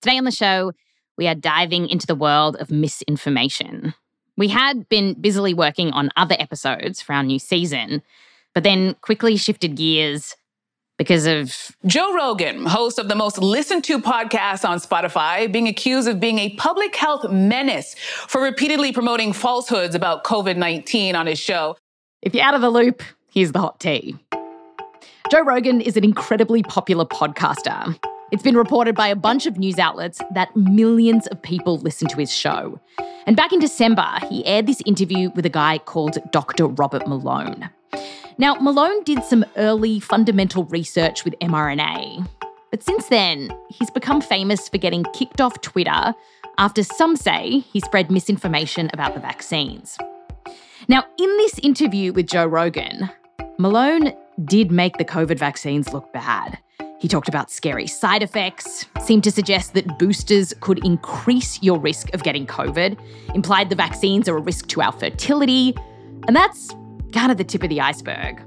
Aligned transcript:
Today 0.00 0.16
on 0.16 0.24
the 0.24 0.30
show, 0.30 0.72
we 1.16 1.26
are 1.26 1.34
diving 1.34 1.88
into 1.88 2.06
the 2.06 2.14
world 2.14 2.56
of 2.60 2.70
misinformation. 2.70 3.94
We 4.36 4.46
had 4.46 4.88
been 4.88 5.14
busily 5.14 5.54
working 5.54 5.90
on 5.90 6.10
other 6.16 6.36
episodes 6.38 7.02
for 7.02 7.14
our 7.14 7.24
new 7.24 7.40
season, 7.40 8.02
but 8.54 8.62
then 8.62 8.94
quickly 9.00 9.36
shifted 9.36 9.74
gears 9.74 10.36
because 10.98 11.26
of 11.26 11.76
Joe 11.84 12.14
Rogan, 12.14 12.64
host 12.66 13.00
of 13.00 13.08
the 13.08 13.16
most 13.16 13.38
listened 13.38 13.82
to 13.84 13.98
podcast 13.98 14.68
on 14.68 14.78
Spotify, 14.78 15.50
being 15.50 15.66
accused 15.66 16.06
of 16.06 16.20
being 16.20 16.38
a 16.38 16.54
public 16.54 16.94
health 16.94 17.28
menace 17.28 17.96
for 17.98 18.40
repeatedly 18.40 18.92
promoting 18.92 19.32
falsehoods 19.32 19.96
about 19.96 20.22
COVID 20.22 20.56
19 20.56 21.16
on 21.16 21.26
his 21.26 21.40
show. 21.40 21.76
If 22.22 22.36
you're 22.36 22.44
out 22.44 22.54
of 22.54 22.60
the 22.60 22.70
loop, 22.70 23.02
here's 23.32 23.50
the 23.50 23.60
hot 23.60 23.80
tea. 23.80 24.16
Joe 25.30 25.42
Rogan 25.42 25.80
is 25.80 25.96
an 25.96 26.04
incredibly 26.04 26.62
popular 26.62 27.04
podcaster. 27.04 27.98
It's 28.30 28.42
been 28.42 28.58
reported 28.58 28.94
by 28.94 29.08
a 29.08 29.16
bunch 29.16 29.46
of 29.46 29.58
news 29.58 29.78
outlets 29.78 30.20
that 30.32 30.54
millions 30.54 31.26
of 31.28 31.40
people 31.40 31.78
listen 31.78 32.08
to 32.08 32.16
his 32.18 32.30
show. 32.30 32.78
And 33.26 33.34
back 33.36 33.54
in 33.54 33.58
December, 33.58 34.06
he 34.28 34.44
aired 34.44 34.66
this 34.66 34.82
interview 34.84 35.30
with 35.30 35.46
a 35.46 35.50
guy 35.50 35.78
called 35.78 36.18
Dr. 36.30 36.66
Robert 36.66 37.06
Malone. 37.08 37.70
Now, 38.36 38.54
Malone 38.56 39.02
did 39.04 39.24
some 39.24 39.46
early 39.56 39.98
fundamental 39.98 40.64
research 40.64 41.24
with 41.24 41.38
mRNA, 41.40 42.28
but 42.70 42.82
since 42.82 43.08
then, 43.08 43.50
he's 43.70 43.90
become 43.90 44.20
famous 44.20 44.68
for 44.68 44.76
getting 44.76 45.04
kicked 45.14 45.40
off 45.40 45.60
Twitter 45.62 46.14
after 46.58 46.82
some 46.82 47.16
say 47.16 47.60
he 47.60 47.80
spread 47.80 48.10
misinformation 48.10 48.90
about 48.92 49.14
the 49.14 49.20
vaccines. 49.20 49.96
Now, 50.86 51.04
in 51.18 51.36
this 51.38 51.58
interview 51.60 52.12
with 52.12 52.26
Joe 52.26 52.46
Rogan, 52.46 53.08
Malone 53.58 54.12
did 54.44 54.70
make 54.70 54.98
the 54.98 55.04
COVID 55.04 55.38
vaccines 55.38 55.94
look 55.94 56.12
bad. 56.12 56.58
He 56.98 57.06
talked 57.06 57.28
about 57.28 57.48
scary 57.48 57.86
side 57.86 58.24
effects, 58.24 58.84
seemed 59.00 59.22
to 59.22 59.30
suggest 59.30 59.74
that 59.74 59.98
boosters 60.00 60.52
could 60.60 60.84
increase 60.84 61.62
your 61.62 61.78
risk 61.78 62.12
of 62.12 62.24
getting 62.24 62.44
COVID, 62.44 62.98
implied 63.36 63.70
the 63.70 63.76
vaccines 63.76 64.28
are 64.28 64.36
a 64.36 64.40
risk 64.40 64.66
to 64.68 64.82
our 64.82 64.90
fertility, 64.90 65.76
and 66.26 66.34
that's 66.34 66.70
kind 67.12 67.30
of 67.30 67.38
the 67.38 67.44
tip 67.44 67.62
of 67.62 67.68
the 67.68 67.80
iceberg. 67.80 68.42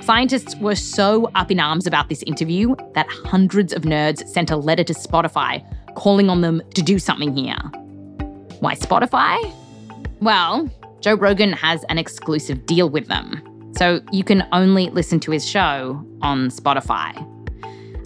Scientists 0.00 0.54
were 0.56 0.76
so 0.76 1.28
up 1.34 1.50
in 1.50 1.58
arms 1.58 1.88
about 1.88 2.08
this 2.08 2.22
interview 2.22 2.76
that 2.94 3.08
hundreds 3.08 3.72
of 3.72 3.82
nerds 3.82 4.26
sent 4.28 4.52
a 4.52 4.56
letter 4.56 4.84
to 4.84 4.94
Spotify 4.94 5.60
calling 5.96 6.30
on 6.30 6.42
them 6.42 6.62
to 6.74 6.82
do 6.82 7.00
something 7.00 7.36
here. 7.36 7.58
Why 8.60 8.76
Spotify? 8.76 9.52
Well, 10.20 10.70
Joe 11.00 11.14
Rogan 11.14 11.52
has 11.54 11.82
an 11.88 11.98
exclusive 11.98 12.64
deal 12.64 12.88
with 12.88 13.08
them, 13.08 13.42
so 13.76 14.00
you 14.12 14.22
can 14.22 14.46
only 14.52 14.88
listen 14.90 15.18
to 15.20 15.32
his 15.32 15.44
show 15.44 16.06
on 16.22 16.50
Spotify 16.50 17.32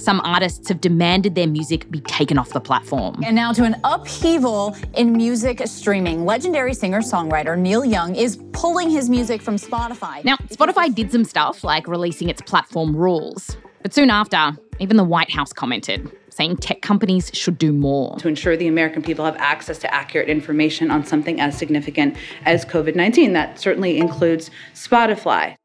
some 0.00 0.20
artists 0.24 0.68
have 0.68 0.80
demanded 0.80 1.34
their 1.34 1.46
music 1.46 1.90
be 1.90 2.00
taken 2.00 2.38
off 2.38 2.50
the 2.50 2.60
platform. 2.60 3.22
And 3.24 3.36
now 3.36 3.52
to 3.52 3.64
an 3.64 3.76
upheaval 3.84 4.76
in 4.94 5.12
music 5.12 5.62
streaming. 5.66 6.24
Legendary 6.24 6.74
singer 6.74 7.00
songwriter 7.00 7.58
Neil 7.58 7.84
Young 7.84 8.14
is 8.14 8.38
pulling 8.52 8.90
his 8.90 9.10
music 9.10 9.42
from 9.42 9.56
Spotify. 9.56 10.24
Now, 10.24 10.36
Spotify 10.48 10.94
did 10.94 11.12
some 11.12 11.24
stuff 11.24 11.62
like 11.62 11.86
releasing 11.86 12.28
its 12.28 12.40
platform 12.42 12.96
rules. 12.96 13.56
But 13.82 13.94
soon 13.94 14.10
after, 14.10 14.52
even 14.78 14.96
the 14.96 15.04
White 15.04 15.30
House 15.30 15.52
commented, 15.52 16.10
saying 16.30 16.56
tech 16.56 16.82
companies 16.82 17.30
should 17.34 17.58
do 17.58 17.72
more. 17.72 18.16
To 18.16 18.28
ensure 18.28 18.56
the 18.56 18.68
American 18.68 19.02
people 19.02 19.24
have 19.24 19.36
access 19.36 19.78
to 19.78 19.94
accurate 19.94 20.28
information 20.28 20.90
on 20.90 21.04
something 21.04 21.40
as 21.40 21.56
significant 21.56 22.16
as 22.44 22.64
COVID 22.64 22.94
19. 22.94 23.32
That 23.32 23.58
certainly 23.58 23.98
includes 23.98 24.50
Spotify. 24.74 25.56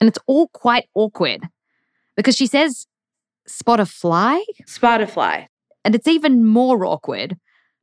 And 0.00 0.08
it's 0.08 0.18
all 0.26 0.48
quite 0.48 0.88
awkward 0.94 1.40
because 2.16 2.36
she 2.36 2.46
says 2.46 2.86
Spotify? 3.50 4.40
Spotify. 4.66 5.46
And 5.84 5.94
it's 5.94 6.08
even 6.08 6.46
more 6.46 6.84
awkward 6.84 7.36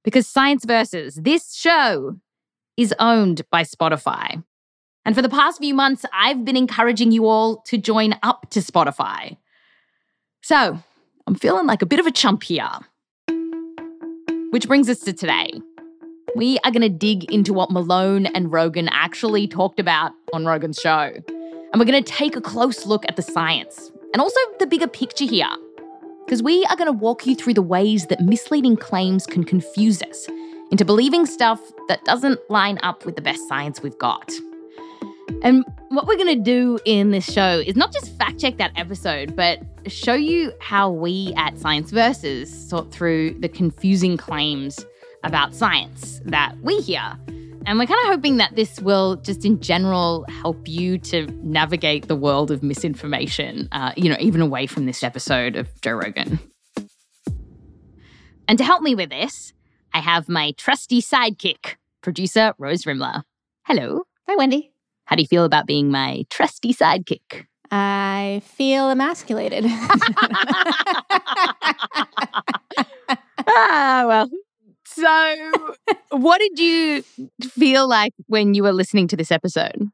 because 0.03 0.28
Science 0.28 0.66
Versus, 0.66 1.16
this 1.16 1.53
show, 1.53 2.17
is 2.78 2.94
owned 3.00 3.41
by 3.51 3.63
Spotify. 3.63 4.44
And 5.06 5.16
for 5.16 5.22
the 5.22 5.29
past 5.29 5.59
few 5.59 5.73
months, 5.73 6.06
I've 6.13 6.45
been 6.45 6.57
encouraging 6.57 7.11
you 7.11 7.25
all 7.27 7.61
to 7.67 7.77
join 7.77 8.16
up 8.23 8.50
to 8.51 8.59
Spotify. 8.59 9.38
So 10.44 10.77
I'm 11.25 11.35
feeling 11.35 11.66
like 11.66 11.81
a 11.81 11.85
bit 11.85 12.00
of 12.00 12.06
a 12.06 12.11
chump 12.11 12.44
here. 12.44 12.69
Which 14.51 14.67
brings 14.67 14.89
us 14.89 15.00
to 15.01 15.13
today. 15.13 15.51
We 16.35 16.59
are 16.63 16.72
going 16.72 16.81
to 16.81 16.89
dig 16.89 17.31
into 17.31 17.53
what 17.53 17.72
Malone 17.72 18.27
and 18.27 18.51
Rogan 18.51 18.89
actually 18.91 19.47
talked 19.47 19.79
about 19.79 20.11
on 20.33 20.45
Rogan's 20.45 20.77
show. 20.77 21.11
And 21.27 21.79
we're 21.79 21.85
going 21.85 22.03
to 22.03 22.11
take 22.11 22.35
a 22.35 22.41
close 22.41 22.85
look 22.85 23.03
at 23.07 23.16
the 23.16 23.22
science 23.22 23.91
and 24.13 24.22
also 24.22 24.40
the 24.59 24.68
bigger 24.68 24.88
picture 24.88 25.25
here. 25.25 25.50
Because 26.25 26.44
we 26.44 26.66
are 26.66 26.75
going 26.75 26.88
to 26.88 26.97
walk 26.97 27.25
you 27.25 27.35
through 27.35 27.53
the 27.53 27.62
ways 27.62 28.07
that 28.07 28.19
misleading 28.19 28.75
claims 28.75 29.25
can 29.25 29.44
confuse 29.44 30.01
us 30.01 30.28
into 30.72 30.84
believing 30.84 31.25
stuff 31.25 31.62
that 31.88 32.03
doesn't 32.03 32.40
line 32.50 32.78
up 32.84 33.06
with 33.06 33.16
the 33.16 33.22
best 33.22 33.47
science 33.47 33.81
we've 33.81 33.97
got. 33.97 34.31
And 35.41 35.63
what 35.90 36.07
we're 36.07 36.18
going 36.18 36.35
to 36.35 36.44
do 36.44 36.79
in 36.85 37.12
this 37.12 37.31
show 37.31 37.62
is 37.66 37.75
not 37.75 37.94
just 37.94 38.18
fact 38.18 38.40
check 38.40 38.57
that 38.57 38.72
episode, 38.75 39.35
but 39.35 39.59
show 39.88 40.13
you 40.13 40.51
how 40.59 40.89
we 40.89 41.34
at 41.38 41.57
Science 41.57 41.91
Versus 41.91 42.51
sort 42.69 42.91
through 42.91 43.35
the 43.39 43.50
confusing 43.50 44.18
claims 44.18 44.85
about 45.24 45.53
science 45.53 46.22
that 46.25 46.56
we 46.62 46.79
hear 46.81 47.18
and 47.67 47.78
we're 47.78 47.85
kind 47.85 48.00
of 48.03 48.07
hoping 48.07 48.38
that 48.38 48.55
this 48.55 48.79
will 48.79 49.17
just 49.17 49.44
in 49.44 49.59
general 49.59 50.25
help 50.29 50.69
you 50.69 50.97
to 50.97 51.28
navigate 51.44 52.07
the 52.07 52.16
world 52.16 52.50
of 52.50 52.63
misinformation, 52.63 53.67
uh, 53.73 53.91
you 53.97 54.09
know, 54.09 54.16
even 54.22 54.39
away 54.39 54.67
from 54.67 54.85
this 54.85 55.03
episode 55.03 55.57
of 55.57 55.69
Joe 55.81 55.91
Rogan. 55.91 56.39
And 58.47 58.57
to 58.57 58.63
help 58.63 58.81
me 58.81 58.95
with 58.95 59.09
this, 59.09 59.51
I 59.94 60.00
have 60.00 60.29
my 60.29 60.53
trusty 60.53 61.01
sidekick, 61.01 61.75
producer 62.01 62.53
Rose 62.57 62.85
Rimler. 62.85 63.23
Hello. 63.63 64.03
Hi, 64.29 64.38
Wendy. 64.38 64.72
How 65.03 65.17
do 65.17 65.22
you 65.22 65.27
feel 65.27 65.44
about 65.44 65.67
being 65.67 65.91
my 65.91 66.23
trusty 66.29 66.73
sidekick? 66.73 67.47
I 67.69 68.41
feel 68.45 68.89
emasculated. 68.89 69.66
ah, 73.45 74.06
well, 74.07 74.29
so, 74.97 75.63
what 76.09 76.40
did 76.40 76.59
you 76.59 77.03
feel 77.44 77.88
like 77.88 78.13
when 78.28 78.53
you 78.53 78.63
were 78.63 78.74
listening 78.74 79.08
to 79.09 79.16
this 79.16 79.31
episode? 79.31 79.90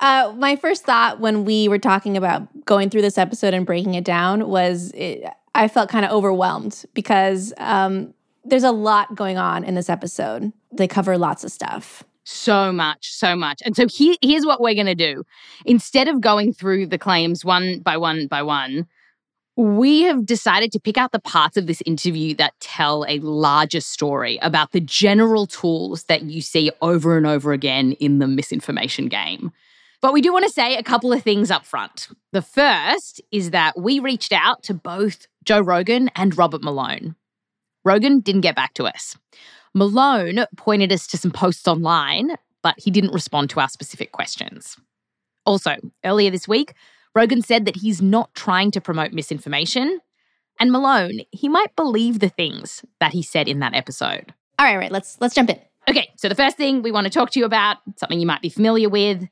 Uh, 0.00 0.32
my 0.36 0.56
first 0.56 0.84
thought 0.84 1.20
when 1.20 1.44
we 1.44 1.68
were 1.68 1.78
talking 1.78 2.16
about 2.16 2.64
going 2.64 2.90
through 2.90 3.02
this 3.02 3.18
episode 3.18 3.54
and 3.54 3.64
breaking 3.64 3.94
it 3.94 4.04
down 4.04 4.48
was 4.48 4.90
it, 4.92 5.24
I 5.54 5.68
felt 5.68 5.88
kind 5.88 6.04
of 6.04 6.10
overwhelmed 6.10 6.84
because 6.94 7.52
um, 7.58 8.12
there's 8.44 8.64
a 8.64 8.72
lot 8.72 9.14
going 9.14 9.38
on 9.38 9.62
in 9.62 9.74
this 9.74 9.88
episode. 9.88 10.52
They 10.72 10.88
cover 10.88 11.16
lots 11.16 11.44
of 11.44 11.52
stuff. 11.52 12.02
So 12.24 12.72
much, 12.72 13.12
so 13.12 13.36
much. 13.36 13.62
And 13.64 13.76
so 13.76 13.86
here, 13.86 14.16
here's 14.22 14.46
what 14.46 14.60
we're 14.60 14.74
going 14.74 14.86
to 14.86 14.94
do. 14.94 15.24
Instead 15.66 16.08
of 16.08 16.20
going 16.20 16.52
through 16.54 16.86
the 16.86 16.98
claims 16.98 17.44
one 17.44 17.80
by 17.80 17.98
one 17.98 18.26
by 18.26 18.42
one, 18.42 18.86
we 19.56 20.02
have 20.02 20.26
decided 20.26 20.72
to 20.72 20.80
pick 20.80 20.98
out 20.98 21.12
the 21.12 21.20
parts 21.20 21.56
of 21.56 21.66
this 21.66 21.82
interview 21.86 22.34
that 22.34 22.58
tell 22.60 23.04
a 23.08 23.20
larger 23.20 23.80
story 23.80 24.38
about 24.42 24.72
the 24.72 24.80
general 24.80 25.46
tools 25.46 26.04
that 26.04 26.22
you 26.22 26.40
see 26.40 26.70
over 26.82 27.16
and 27.16 27.26
over 27.26 27.52
again 27.52 27.92
in 27.92 28.18
the 28.18 28.26
misinformation 28.26 29.06
game. 29.06 29.52
But 30.00 30.12
we 30.12 30.20
do 30.20 30.32
want 30.32 30.44
to 30.44 30.50
say 30.50 30.76
a 30.76 30.82
couple 30.82 31.12
of 31.12 31.22
things 31.22 31.50
up 31.50 31.64
front. 31.64 32.08
The 32.32 32.42
first 32.42 33.22
is 33.30 33.52
that 33.52 33.78
we 33.78 34.00
reached 34.00 34.32
out 34.32 34.62
to 34.64 34.74
both 34.74 35.26
Joe 35.44 35.60
Rogan 35.60 36.10
and 36.16 36.36
Robert 36.36 36.62
Malone. 36.62 37.14
Rogan 37.84 38.20
didn't 38.20 38.42
get 38.42 38.56
back 38.56 38.74
to 38.74 38.84
us. 38.84 39.16
Malone 39.74 40.46
pointed 40.56 40.92
us 40.92 41.06
to 41.06 41.16
some 41.16 41.30
posts 41.30 41.66
online, 41.68 42.36
but 42.62 42.74
he 42.78 42.90
didn't 42.90 43.14
respond 43.14 43.50
to 43.50 43.60
our 43.60 43.68
specific 43.68 44.12
questions. 44.12 44.76
Also, 45.46 45.76
earlier 46.04 46.30
this 46.30 46.48
week, 46.48 46.74
Rogan 47.14 47.42
said 47.42 47.64
that 47.64 47.76
he's 47.76 48.02
not 48.02 48.34
trying 48.34 48.70
to 48.72 48.80
promote 48.80 49.12
misinformation. 49.12 50.00
And 50.60 50.70
Malone, 50.70 51.20
he 51.30 51.48
might 51.48 51.74
believe 51.76 52.20
the 52.20 52.28
things 52.28 52.84
that 53.00 53.12
he 53.12 53.22
said 53.22 53.48
in 53.48 53.60
that 53.60 53.74
episode. 53.74 54.32
All 54.58 54.66
right, 54.66 54.76
right, 54.76 54.92
let's 54.92 55.20
let's 55.20 55.34
jump 55.34 55.50
in. 55.50 55.60
Okay, 55.88 56.08
so 56.16 56.28
the 56.28 56.34
first 56.34 56.56
thing 56.56 56.82
we 56.82 56.92
want 56.92 57.06
to 57.06 57.10
talk 57.10 57.30
to 57.32 57.40
you 57.40 57.44
about, 57.44 57.78
something 57.96 58.20
you 58.20 58.26
might 58.26 58.40
be 58.40 58.48
familiar 58.48 58.88
with, 58.88 59.28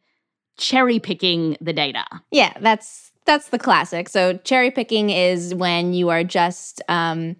cherry 0.59 0.99
picking 0.99 1.57
the 1.61 1.73
data. 1.73 2.05
Yeah, 2.31 2.53
that's 2.61 3.13
That's 3.25 3.49
the 3.51 3.59
classic. 3.59 4.09
So 4.09 4.37
cherry 4.39 4.71
picking 4.73 5.11
is 5.11 5.55
when 5.55 5.95
you 5.95 6.09
are 6.09 6.25
just 6.25 6.83
um, 6.89 7.37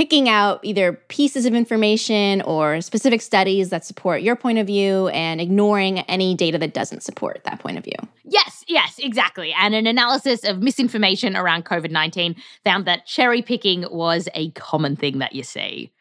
picking 0.00 0.30
out 0.30 0.60
either 0.62 0.94
pieces 1.08 1.44
of 1.44 1.52
information 1.52 2.40
or 2.46 2.80
specific 2.80 3.20
studies 3.20 3.68
that 3.68 3.84
support 3.84 4.22
your 4.22 4.34
point 4.34 4.56
of 4.56 4.66
view 4.66 5.08
and 5.08 5.42
ignoring 5.42 5.98
any 6.08 6.34
data 6.34 6.56
that 6.56 6.72
doesn't 6.72 7.02
support 7.02 7.42
that 7.44 7.60
point 7.60 7.76
of 7.76 7.84
view. 7.84 7.92
Yes, 8.24 8.64
yes, 8.66 8.98
exactly. 8.98 9.52
And 9.52 9.74
an 9.74 9.86
analysis 9.86 10.42
of 10.42 10.62
misinformation 10.62 11.36
around 11.36 11.66
COVID 11.66 11.90
19 11.90 12.34
found 12.64 12.86
that 12.86 13.04
cherry 13.04 13.42
picking 13.42 13.84
was 13.90 14.26
a 14.34 14.52
common 14.52 14.96
thing 14.96 15.18
that 15.18 15.34
you 15.34 15.42
see. 15.42 15.92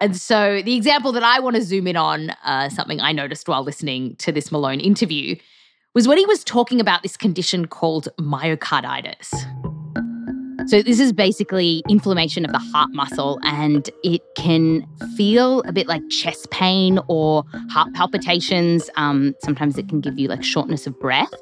And 0.00 0.16
so 0.16 0.62
the 0.62 0.74
example 0.74 1.12
that 1.12 1.22
I 1.22 1.38
want 1.40 1.56
to 1.56 1.62
zoom 1.62 1.86
in 1.86 1.96
on, 1.96 2.30
uh, 2.46 2.70
something 2.70 2.98
I 3.02 3.12
noticed 3.12 3.46
while 3.46 3.62
listening 3.62 4.16
to 4.20 4.32
this 4.32 4.50
Malone 4.50 4.80
interview, 4.80 5.36
was 5.94 6.08
when 6.08 6.16
he 6.16 6.24
was 6.24 6.44
talking 6.44 6.80
about 6.80 7.02
this 7.02 7.18
condition 7.18 7.66
called 7.66 8.08
myocarditis. 8.18 9.73
So, 10.66 10.82
this 10.82 10.98
is 10.98 11.12
basically 11.12 11.82
inflammation 11.90 12.44
of 12.46 12.52
the 12.52 12.58
heart 12.58 12.90
muscle, 12.92 13.38
and 13.42 13.88
it 14.02 14.22
can 14.34 14.86
feel 15.14 15.60
a 15.62 15.72
bit 15.72 15.86
like 15.86 16.02
chest 16.08 16.50
pain 16.50 16.98
or 17.06 17.44
heart 17.70 17.92
palpitations. 17.92 18.88
Um, 18.96 19.34
sometimes 19.42 19.76
it 19.76 19.88
can 19.88 20.00
give 20.00 20.18
you 20.18 20.28
like 20.28 20.42
shortness 20.42 20.86
of 20.86 20.98
breath. 20.98 21.32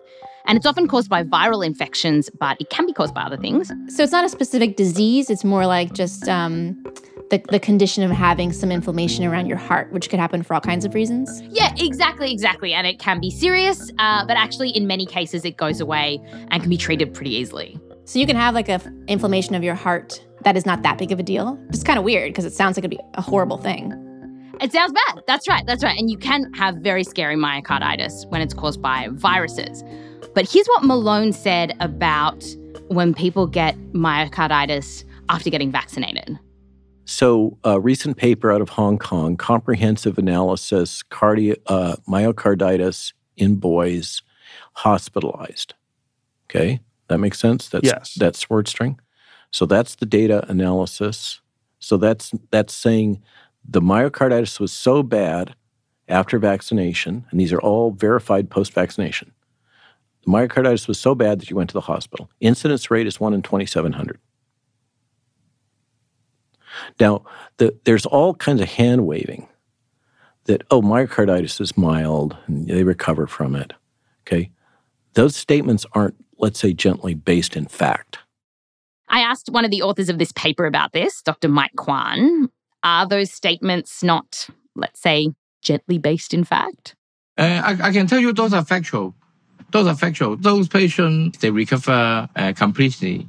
And 0.47 0.57
it's 0.57 0.67
often 0.67 0.89
caused 0.89 1.09
by 1.09 1.23
viral 1.23 1.65
infections, 1.65 2.29
but 2.41 2.61
it 2.61 2.69
can 2.69 2.85
be 2.85 2.93
caused 2.93 3.15
by 3.15 3.23
other 3.23 3.37
things. 3.37 3.71
So, 3.89 4.03
it's 4.03 4.11
not 4.11 4.25
a 4.25 4.29
specific 4.29 4.77
disease, 4.77 5.31
it's 5.31 5.45
more 5.45 5.67
like 5.67 5.93
just 5.93 6.29
um, 6.29 6.83
the, 7.31 7.41
the 7.49 7.61
condition 7.61 8.03
of 8.03 8.11
having 8.11 8.53
some 8.53 8.73
inflammation 8.73 9.25
around 9.25 9.47
your 9.47 9.57
heart, 9.57 9.93
which 9.93 10.11
could 10.11 10.19
happen 10.19 10.43
for 10.43 10.55
all 10.55 10.61
kinds 10.61 10.85
of 10.85 10.95
reasons. 10.95 11.43
Yeah, 11.49 11.73
exactly, 11.79 12.33
exactly. 12.33 12.75
And 12.75 12.89
it 12.89 12.99
can 12.99 13.21
be 13.21 13.31
serious, 13.31 13.91
uh, 14.01 14.27
but 14.27 14.37
actually, 14.37 14.71
in 14.71 14.89
many 14.89 15.07
cases, 15.07 15.45
it 15.45 15.57
goes 15.57 15.81
away 15.81 16.21
and 16.51 16.61
can 16.61 16.69
be 16.69 16.77
treated 16.77 17.15
pretty 17.15 17.35
easily. 17.35 17.79
So 18.13 18.19
you 18.19 18.27
can 18.27 18.37
have 18.37 18.55
like 18.55 18.69
a 18.69 18.73
f- 18.73 18.87
inflammation 19.09 19.55
of 19.55 19.65
your 19.65 19.75
heart 19.75 20.23
that 20.43 20.55
is 20.55 20.67
not 20.67 20.83
that 20.83 20.99
big 20.99 21.13
of 21.13 21.19
a 21.19 21.23
deal. 21.23 21.59
It's 21.71 21.83
kind 21.83 21.99
of 21.99 22.05
weird 22.05 22.29
because 22.29 22.45
it 22.45 22.53
sounds 22.53 22.77
like 22.77 22.85
it'd 22.85 22.91
be 22.91 23.01
a 23.15 23.23
horrible 23.23 23.57
thing. 23.57 23.91
It 24.61 24.71
sounds 24.71 24.93
bad. 24.93 25.23
That's 25.27 25.49
right. 25.49 25.65
That's 25.65 25.83
right. 25.83 25.99
And 25.99 26.11
you 26.11 26.19
can 26.19 26.53
have 26.53 26.75
very 26.75 27.05
scary 27.05 27.37
myocarditis 27.37 28.31
when 28.31 28.43
it's 28.43 28.53
caused 28.53 28.83
by 28.83 29.09
viruses. 29.13 29.83
But 30.35 30.47
here's 30.47 30.67
what 30.67 30.85
Malone 30.85 31.33
said 31.33 31.75
about 31.81 32.45
when 32.89 33.15
people 33.15 33.47
get 33.47 33.79
myocarditis 33.95 35.05
after 35.31 35.49
getting 35.49 35.73
vaccinated. 35.73 36.39
So, 37.07 37.57
a 37.65 37.81
recent 37.81 38.19
paper 38.19 38.53
out 38.53 38.61
of 38.61 38.69
Hong 38.69 38.99
Kong, 38.99 39.39
comprehensive 39.39 40.19
analysis, 40.19 41.03
cardio, 41.05 41.57
uh, 41.67 41.97
myocarditis 42.07 43.15
in 43.39 43.55
boys 43.55 44.21
hospitalized. 44.75 45.73
Okay. 46.51 46.79
That 47.13 47.19
makes 47.19 47.39
sense. 47.39 47.69
That's 47.69 47.87
Yes. 47.87 48.15
that's 48.15 48.49
word 48.51 48.67
string. 48.67 48.99
So 49.51 49.67
that's 49.67 49.97
the 49.97 50.07
data 50.07 50.45
analysis. 50.49 51.41
So 51.79 51.97
that's 51.97 52.33
that's 52.51 52.75
saying 52.75 53.23
the 53.69 53.83
myocarditis 53.83 54.59
was 54.59 54.73
so 54.73 55.03
bad 55.03 55.55
after 56.09 56.39
vaccination, 56.39 57.25
and 57.31 57.39
these 57.39 57.53
are 57.53 57.61
all 57.61 57.91
verified 57.93 58.51
post-vaccination. 58.51 59.31
The 60.25 60.31
myocarditis 60.33 60.89
was 60.89 60.99
so 60.99 61.15
bad 61.15 61.41
that 61.41 61.51
you 61.51 61.57
went 61.57 61.71
to 61.71 61.75
the 61.75 61.81
hospital. 61.81 62.31
Incidence 62.41 62.91
rate 62.91 63.07
is 63.07 63.21
one 63.21 63.35
in 63.35 63.43
twenty-seven 63.43 63.93
hundred. 63.93 64.19
Now, 66.99 67.25
the, 67.59 67.79
there's 67.85 68.07
all 68.07 68.35
kinds 68.35 68.63
of 68.63 68.69
hand 68.69 69.07
waving 69.07 69.47
that, 70.45 70.63
oh, 70.71 70.81
myocarditis 70.81 71.61
is 71.61 71.77
mild 71.77 72.37
and 72.47 72.67
they 72.67 72.83
recover 72.83 73.27
from 73.27 73.55
it. 73.55 73.75
Okay. 74.27 74.51
Those 75.15 75.37
statements 75.37 75.85
aren't, 75.93 76.15
let's 76.43 76.59
say, 76.59 76.75
gently 76.75 77.15
based 77.15 77.57
in 77.57 77.67
fact. 77.67 78.19
I 79.09 79.21
asked 79.21 79.49
one 79.49 79.65
of 79.65 79.71
the 79.71 79.83
authors 79.83 80.09
of 80.09 80.19
this 80.19 80.33
paper 80.33 80.67
about 80.67 80.93
this, 80.93 81.23
Dr. 81.23 81.49
Mike 81.49 81.77
Kwan. 81.77 82.51
Are 82.83 83.07
those 83.07 83.31
statements 83.31 84.03
not, 84.03 84.49
let's 84.75 85.01
say, 85.01 85.29
gently 85.63 85.99
based 85.99 86.35
in 86.35 86.45
fact? 86.45 86.97
Uh, 87.39 87.63
I, 87.65 87.89
I 87.89 87.93
can 87.93 88.07
tell 88.07 88.19
you 88.19 88.33
those 88.33 88.53
are 88.53 88.65
factual. 88.65 89.15
Those 89.71 89.87
are 89.87 89.95
factual. 89.95 90.37
Those 90.37 90.69
patients, 90.69 91.39
they 91.39 91.51
recover 91.51 92.29
uh, 92.37 92.53
completely. 92.55 93.29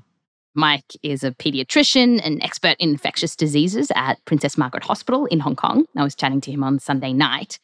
Mike 0.55 0.93
is 1.01 1.23
a 1.23 1.31
pediatrician 1.31 2.19
and 2.23 2.41
expert 2.43 2.75
in 2.79 2.89
infectious 2.89 3.35
diseases 3.35 3.91
at 3.95 4.23
Princess 4.25 4.57
Margaret 4.57 4.83
Hospital 4.83 5.25
in 5.27 5.39
Hong 5.39 5.55
Kong. 5.55 5.85
I 5.95 6.03
was 6.03 6.15
chatting 6.15 6.41
to 6.41 6.51
him 6.51 6.63
on 6.63 6.79
Sunday 6.79 7.13
night. 7.13 7.59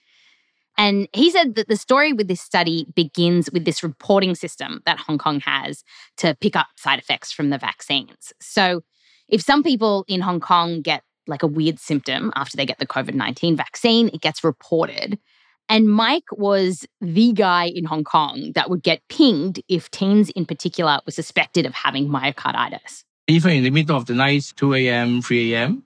And 0.80 1.10
he 1.12 1.30
said 1.30 1.56
that 1.56 1.68
the 1.68 1.76
story 1.76 2.14
with 2.14 2.30
this 2.30 2.40
study 2.40 2.88
begins 2.96 3.52
with 3.52 3.66
this 3.66 3.84
reporting 3.84 4.34
system 4.34 4.82
that 4.86 4.98
Hong 4.98 5.18
Kong 5.18 5.42
has 5.42 5.84
to 6.18 6.38
pick 6.40 6.56
up 6.56 6.68
side 6.78 7.00
effects 7.00 7.34
from 7.34 7.50
the 7.50 7.58
vaccines. 7.58 8.32
So, 8.40 8.82
if 9.28 9.42
some 9.42 9.62
people 9.62 10.06
in 10.08 10.22
Hong 10.22 10.40
Kong 10.40 10.82
get 10.82 11.04
like 11.28 11.44
a 11.44 11.48
weird 11.48 11.80
symptom 11.80 12.32
after 12.36 12.56
they 12.56 12.66
get 12.66 12.80
the 12.80 12.88
COVID 12.88 13.14
19 13.14 13.58
vaccine, 13.58 14.08
it 14.14 14.22
gets 14.22 14.42
reported. 14.42 15.20
And 15.68 15.88
Mike 15.90 16.32
was 16.32 16.88
the 17.02 17.34
guy 17.34 17.66
in 17.66 17.84
Hong 17.84 18.06
Kong 18.06 18.54
that 18.56 18.70
would 18.70 18.82
get 18.82 19.02
pinged 19.10 19.62
if 19.68 19.92
teens 19.92 20.30
in 20.30 20.46
particular 20.46 21.02
were 21.06 21.12
suspected 21.12 21.66
of 21.66 21.74
having 21.74 22.08
myocarditis. 22.08 23.04
Even 23.28 23.52
in 23.52 23.64
the 23.64 23.70
middle 23.70 23.98
of 23.98 24.06
the 24.06 24.16
night, 24.16 24.54
2 24.56 24.74
a.m., 24.76 25.22
3 25.22 25.54
a.m., 25.54 25.84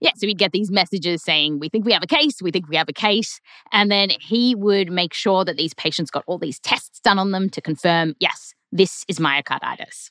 Yeah, 0.00 0.12
so 0.16 0.26
he'd 0.26 0.38
get 0.38 0.52
these 0.52 0.70
messages 0.70 1.22
saying, 1.22 1.58
We 1.58 1.68
think 1.68 1.84
we 1.84 1.92
have 1.92 2.02
a 2.02 2.06
case, 2.06 2.40
we 2.40 2.50
think 2.50 2.68
we 2.68 2.76
have 2.76 2.88
a 2.88 2.92
case. 2.92 3.40
And 3.70 3.90
then 3.90 4.10
he 4.20 4.54
would 4.54 4.90
make 4.90 5.12
sure 5.12 5.44
that 5.44 5.56
these 5.56 5.74
patients 5.74 6.10
got 6.10 6.24
all 6.26 6.38
these 6.38 6.58
tests 6.58 7.00
done 7.00 7.18
on 7.18 7.32
them 7.32 7.50
to 7.50 7.60
confirm, 7.60 8.14
yes, 8.18 8.54
this 8.72 9.04
is 9.08 9.18
myocarditis. 9.18 10.10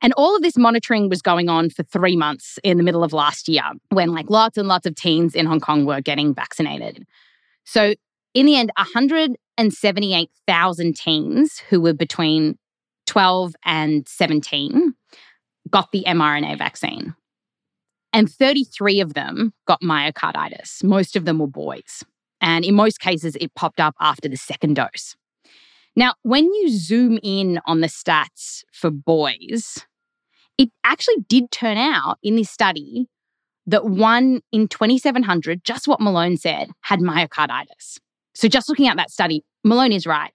And 0.00 0.12
all 0.16 0.36
of 0.36 0.42
this 0.42 0.56
monitoring 0.56 1.08
was 1.08 1.20
going 1.22 1.48
on 1.48 1.70
for 1.70 1.82
three 1.82 2.14
months 2.16 2.60
in 2.62 2.76
the 2.76 2.84
middle 2.84 3.02
of 3.02 3.12
last 3.12 3.48
year 3.48 3.64
when 3.90 4.12
like 4.12 4.30
lots 4.30 4.56
and 4.56 4.68
lots 4.68 4.86
of 4.86 4.94
teens 4.94 5.34
in 5.34 5.46
Hong 5.46 5.58
Kong 5.58 5.86
were 5.86 6.00
getting 6.00 6.32
vaccinated. 6.34 7.04
So 7.64 7.94
in 8.34 8.46
the 8.46 8.54
end, 8.56 8.70
178,000 8.76 10.96
teens 10.96 11.58
who 11.68 11.80
were 11.80 11.94
between 11.94 12.56
12 13.06 13.56
and 13.64 14.06
17 14.06 14.94
got 15.70 15.90
the 15.92 16.04
mRNA 16.06 16.58
vaccine. 16.58 17.14
And 18.18 18.28
33 18.28 18.98
of 19.00 19.14
them 19.14 19.52
got 19.68 19.80
myocarditis. 19.80 20.82
Most 20.82 21.14
of 21.14 21.24
them 21.24 21.38
were 21.38 21.46
boys. 21.46 22.02
And 22.40 22.64
in 22.64 22.74
most 22.74 22.98
cases, 22.98 23.36
it 23.40 23.54
popped 23.54 23.78
up 23.78 23.94
after 24.00 24.28
the 24.28 24.36
second 24.36 24.74
dose. 24.74 25.14
Now, 25.94 26.14
when 26.24 26.46
you 26.46 26.68
zoom 26.68 27.20
in 27.22 27.60
on 27.64 27.80
the 27.80 27.86
stats 27.86 28.64
for 28.72 28.90
boys, 28.90 29.86
it 30.58 30.70
actually 30.82 31.18
did 31.28 31.52
turn 31.52 31.76
out 31.76 32.18
in 32.20 32.34
this 32.34 32.50
study 32.50 33.06
that 33.66 33.84
one 33.84 34.40
in 34.50 34.66
2,700, 34.66 35.62
just 35.62 35.86
what 35.86 36.00
Malone 36.00 36.36
said, 36.36 36.72
had 36.80 36.98
myocarditis. 36.98 37.98
So 38.34 38.48
just 38.48 38.68
looking 38.68 38.88
at 38.88 38.96
that 38.96 39.12
study, 39.12 39.44
Malone 39.62 39.92
is 39.92 40.08
right. 40.08 40.32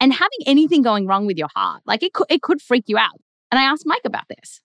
And 0.00 0.12
having 0.12 0.40
anything 0.46 0.82
going 0.82 1.06
wrong 1.06 1.26
with 1.26 1.38
your 1.38 1.50
heart, 1.54 1.82
like 1.86 2.02
it 2.02 2.12
could, 2.12 2.26
it 2.28 2.42
could 2.42 2.60
freak 2.60 2.86
you 2.88 2.98
out. 2.98 3.20
And 3.52 3.60
I 3.60 3.62
asked 3.62 3.86
Mike 3.86 4.02
about 4.04 4.24
this. 4.28 4.60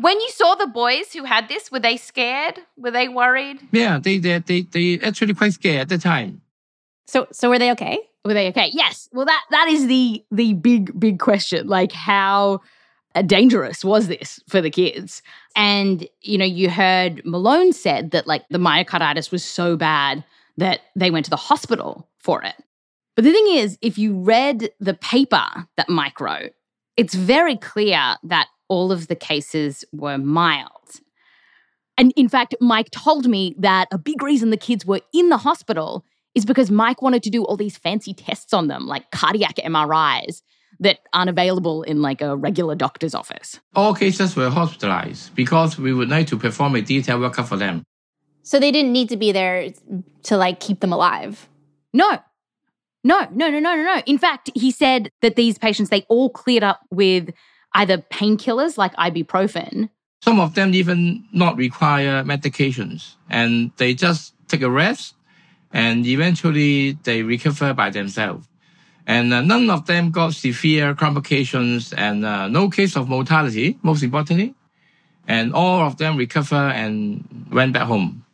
When 0.00 0.20
you 0.20 0.28
saw 0.30 0.54
the 0.54 0.68
boys 0.68 1.12
who 1.12 1.24
had 1.24 1.48
this, 1.48 1.72
were 1.72 1.80
they 1.80 1.96
scared? 1.96 2.60
Were 2.76 2.92
they 2.92 3.08
worried? 3.08 3.58
yeah, 3.72 3.98
they, 3.98 4.18
they, 4.18 4.38
they, 4.38 4.60
they 4.62 5.00
actually 5.00 5.34
quite 5.34 5.54
scared 5.54 5.80
at 5.80 5.88
the 5.88 5.98
time. 5.98 6.40
So 7.08 7.26
so 7.32 7.48
were 7.48 7.58
they 7.58 7.72
okay? 7.72 7.98
Were 8.24 8.34
they 8.34 8.48
okay? 8.48 8.70
Yes. 8.72 9.08
Well, 9.12 9.24
that 9.24 9.42
that 9.50 9.68
is 9.68 9.86
the 9.86 10.22
the 10.30 10.52
big 10.52 10.98
big 11.00 11.18
question. 11.18 11.66
Like, 11.66 11.90
how 11.90 12.60
uh, 13.14 13.22
dangerous 13.22 13.82
was 13.82 14.08
this 14.08 14.38
for 14.46 14.60
the 14.60 14.70
kids? 14.70 15.22
And 15.56 16.06
you 16.20 16.36
know, 16.36 16.44
you 16.44 16.68
heard 16.68 17.22
Malone 17.24 17.72
said 17.72 18.10
that 18.10 18.26
like 18.26 18.44
the 18.50 18.58
myocarditis 18.58 19.32
was 19.32 19.42
so 19.42 19.74
bad 19.76 20.22
that 20.58 20.80
they 20.94 21.10
went 21.10 21.24
to 21.24 21.30
the 21.30 21.36
hospital 21.36 22.06
for 22.18 22.42
it. 22.42 22.54
But 23.16 23.24
the 23.24 23.32
thing 23.32 23.46
is, 23.52 23.78
if 23.80 23.96
you 23.96 24.14
read 24.14 24.70
the 24.78 24.94
paper 24.94 25.48
that 25.76 25.88
Mike 25.88 26.20
wrote, 26.20 26.52
it's 26.96 27.14
very 27.14 27.56
clear 27.56 28.16
that 28.24 28.48
all 28.68 28.92
of 28.92 29.08
the 29.08 29.16
cases 29.16 29.84
were 29.92 30.18
mild. 30.18 31.00
And 31.96 32.12
in 32.16 32.28
fact, 32.28 32.54
Mike 32.60 32.90
told 32.90 33.26
me 33.26 33.54
that 33.58 33.88
a 33.90 33.98
big 33.98 34.22
reason 34.22 34.50
the 34.50 34.56
kids 34.56 34.86
were 34.86 35.00
in 35.12 35.30
the 35.30 35.38
hospital 35.38 36.04
is 36.34 36.44
because 36.44 36.70
Mike 36.70 37.02
wanted 37.02 37.22
to 37.24 37.30
do 37.30 37.44
all 37.44 37.56
these 37.56 37.76
fancy 37.76 38.14
tests 38.14 38.52
on 38.52 38.68
them, 38.68 38.86
like 38.86 39.10
cardiac 39.10 39.56
MRIs 39.56 40.42
that 40.80 41.00
aren't 41.12 41.30
available 41.30 41.82
in 41.82 42.00
like 42.00 42.20
a 42.20 42.36
regular 42.36 42.76
doctor's 42.76 43.14
office. 43.14 43.58
All 43.74 43.94
cases 43.94 44.36
were 44.36 44.48
hospitalized 44.48 45.34
because 45.34 45.76
we 45.76 45.92
would 45.92 46.08
like 46.08 46.28
to 46.28 46.38
perform 46.38 46.76
a 46.76 46.80
detailed 46.80 47.20
workup 47.20 47.48
for 47.48 47.56
them. 47.56 47.82
So 48.42 48.60
they 48.60 48.70
didn't 48.70 48.92
need 48.92 49.08
to 49.08 49.16
be 49.16 49.32
there 49.32 49.70
to 50.24 50.36
like 50.36 50.60
keep 50.60 50.80
them 50.80 50.92
alive. 50.92 51.48
No. 51.92 52.18
No, 53.04 53.26
no, 53.32 53.50
no, 53.50 53.58
no, 53.58 53.74
no, 53.74 53.82
no. 53.82 54.02
In 54.06 54.18
fact, 54.18 54.50
he 54.54 54.70
said 54.70 55.10
that 55.22 55.36
these 55.36 55.58
patients, 55.58 55.90
they 55.90 56.02
all 56.08 56.30
cleared 56.30 56.62
up 56.62 56.80
with 56.90 57.30
either 57.74 57.98
painkillers 57.98 58.78
like 58.78 58.94
ibuprofen. 58.96 59.90
Some 60.22 60.40
of 60.40 60.54
them 60.54 60.74
even 60.74 61.24
not 61.32 61.56
require 61.56 62.24
medications 62.24 63.14
and 63.30 63.70
they 63.76 63.94
just 63.94 64.34
take 64.48 64.62
a 64.62 64.70
rest 64.70 65.14
and 65.72 66.06
eventually 66.06 66.92
they 67.04 67.22
recover 67.22 67.74
by 67.74 67.90
themselves. 67.90 68.48
And 69.06 69.32
uh, 69.32 69.40
none 69.40 69.70
of 69.70 69.86
them 69.86 70.10
got 70.10 70.34
severe 70.34 70.94
complications 70.94 71.92
and 71.94 72.24
uh, 72.26 72.48
no 72.48 72.68
case 72.68 72.94
of 72.96 73.08
mortality, 73.08 73.78
most 73.82 74.02
importantly. 74.02 74.54
And 75.26 75.54
all 75.54 75.80
of 75.80 75.96
them 75.96 76.16
recover 76.16 76.56
and 76.56 77.46
went 77.50 77.72
back 77.72 77.86
home. 77.86 78.24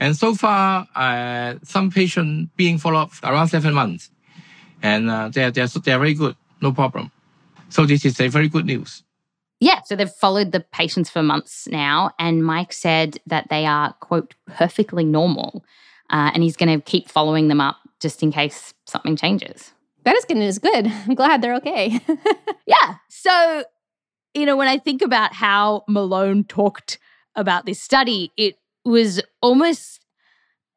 And 0.00 0.16
so 0.16 0.34
far, 0.34 0.86
uh, 0.94 1.54
some 1.62 1.90
patient 1.90 2.50
being 2.56 2.78
followed 2.78 3.10
around 3.22 3.48
seven 3.48 3.74
months. 3.74 4.10
And 4.82 5.10
uh, 5.10 5.28
they're, 5.28 5.50
they're, 5.50 5.66
they're 5.66 5.98
very 5.98 6.14
good, 6.14 6.36
no 6.60 6.72
problem. 6.72 7.10
So 7.68 7.86
this 7.86 8.04
is 8.04 8.20
a 8.20 8.28
very 8.28 8.48
good 8.48 8.66
news. 8.66 9.02
Yeah, 9.60 9.82
so 9.82 9.96
they've 9.96 10.08
followed 10.08 10.52
the 10.52 10.60
patients 10.60 11.10
for 11.10 11.22
months 11.22 11.66
now, 11.66 12.12
and 12.18 12.44
Mike 12.44 12.72
said 12.72 13.18
that 13.26 13.48
they 13.50 13.66
are, 13.66 13.92
quote, 13.94 14.34
perfectly 14.46 15.04
normal. 15.04 15.64
Uh, 16.10 16.30
and 16.32 16.42
he's 16.42 16.56
going 16.56 16.74
to 16.74 16.84
keep 16.84 17.08
following 17.08 17.48
them 17.48 17.60
up 17.60 17.76
just 18.00 18.22
in 18.22 18.32
case 18.32 18.72
something 18.86 19.16
changes. 19.16 19.72
That 20.04 20.16
is 20.16 20.24
good 20.24 20.36
news. 20.38 20.58
Good. 20.58 20.86
I'm 20.86 21.14
glad 21.14 21.42
they're 21.42 21.56
okay. 21.56 22.00
yeah. 22.66 22.94
So, 23.08 23.64
you 24.32 24.46
know, 24.46 24.56
when 24.56 24.68
I 24.68 24.78
think 24.78 25.02
about 25.02 25.34
how 25.34 25.84
Malone 25.88 26.44
talked 26.44 26.98
about 27.34 27.66
this 27.66 27.82
study, 27.82 28.32
it 28.36 28.56
was 28.84 29.20
almost, 29.42 30.00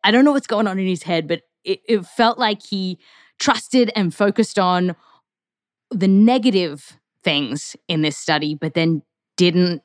I 0.03 0.11
don't 0.11 0.25
know 0.25 0.33
what's 0.33 0.47
going 0.47 0.67
on 0.67 0.79
in 0.79 0.87
his 0.87 1.03
head, 1.03 1.27
but 1.27 1.43
it, 1.63 1.81
it 1.87 2.05
felt 2.05 2.39
like 2.39 2.61
he 2.61 2.99
trusted 3.39 3.91
and 3.95 4.13
focused 4.13 4.59
on 4.59 4.95
the 5.91 6.07
negative 6.07 6.97
things 7.23 7.75
in 7.87 8.01
this 8.01 8.17
study, 8.17 8.55
but 8.55 8.73
then 8.73 9.01
didn't 9.37 9.81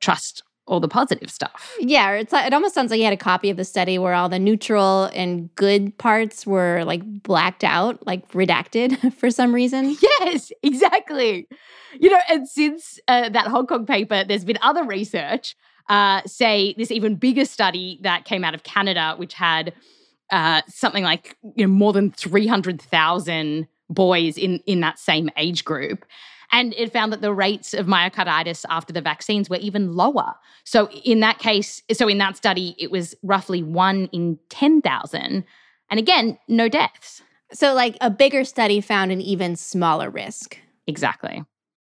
trust 0.00 0.42
all 0.66 0.80
the 0.80 0.88
positive 0.88 1.30
stuff. 1.30 1.76
Yeah, 1.78 2.12
it's 2.12 2.32
like, 2.32 2.46
it 2.46 2.54
almost 2.54 2.74
sounds 2.74 2.90
like 2.90 2.96
he 2.96 3.04
had 3.04 3.12
a 3.12 3.18
copy 3.18 3.50
of 3.50 3.56
the 3.56 3.64
study 3.64 3.98
where 3.98 4.14
all 4.14 4.30
the 4.30 4.38
neutral 4.38 5.10
and 5.14 5.54
good 5.56 5.96
parts 5.98 6.46
were 6.46 6.84
like 6.84 7.02
blacked 7.22 7.64
out, 7.64 8.06
like 8.06 8.26
redacted 8.32 9.12
for 9.18 9.30
some 9.30 9.54
reason. 9.54 9.96
Yes, 10.00 10.52
exactly. 10.62 11.46
You 12.00 12.10
know, 12.10 12.20
and 12.30 12.48
since 12.48 12.98
uh, 13.08 13.28
that 13.28 13.46
Hong 13.46 13.66
Kong 13.66 13.84
paper, 13.84 14.24
there's 14.24 14.44
been 14.44 14.58
other 14.62 14.84
research. 14.84 15.54
Uh, 15.90 16.22
say 16.24 16.74
this 16.78 16.90
even 16.90 17.16
bigger 17.16 17.44
study 17.44 17.98
that 18.02 18.24
came 18.24 18.42
out 18.42 18.54
of 18.54 18.62
Canada, 18.62 19.14
which 19.18 19.34
had 19.34 19.74
uh, 20.30 20.62
something 20.66 21.04
like 21.04 21.36
you 21.54 21.66
know 21.66 21.72
more 21.72 21.92
than 21.92 22.10
three 22.10 22.46
hundred 22.46 22.80
thousand 22.80 23.68
boys 23.90 24.38
in 24.38 24.60
in 24.66 24.80
that 24.80 24.98
same 24.98 25.30
age 25.36 25.64
group 25.64 26.04
and 26.54 26.72
it 26.74 26.92
found 26.92 27.12
that 27.12 27.20
the 27.20 27.32
rates 27.32 27.74
of 27.74 27.86
myocarditis 27.86 28.64
after 28.68 28.92
the 28.92 29.00
vaccines 29.00 29.50
were 29.50 29.56
even 29.56 29.94
lower. 29.94 30.34
So 30.62 30.88
in 30.88 31.18
that 31.18 31.40
case, 31.40 31.82
so 31.92 32.06
in 32.06 32.18
that 32.18 32.36
study, 32.36 32.76
it 32.78 32.92
was 32.92 33.14
roughly 33.24 33.64
one 33.64 34.08
in 34.12 34.38
10,000. 34.50 35.44
And 35.90 36.00
again, 36.00 36.38
no 36.46 36.68
deaths. 36.68 37.22
So 37.52 37.74
like 37.74 37.96
a 38.00 38.08
bigger 38.08 38.44
study 38.44 38.80
found 38.80 39.10
an 39.10 39.20
even 39.20 39.56
smaller 39.56 40.08
risk. 40.10 40.56
Exactly. 40.86 41.42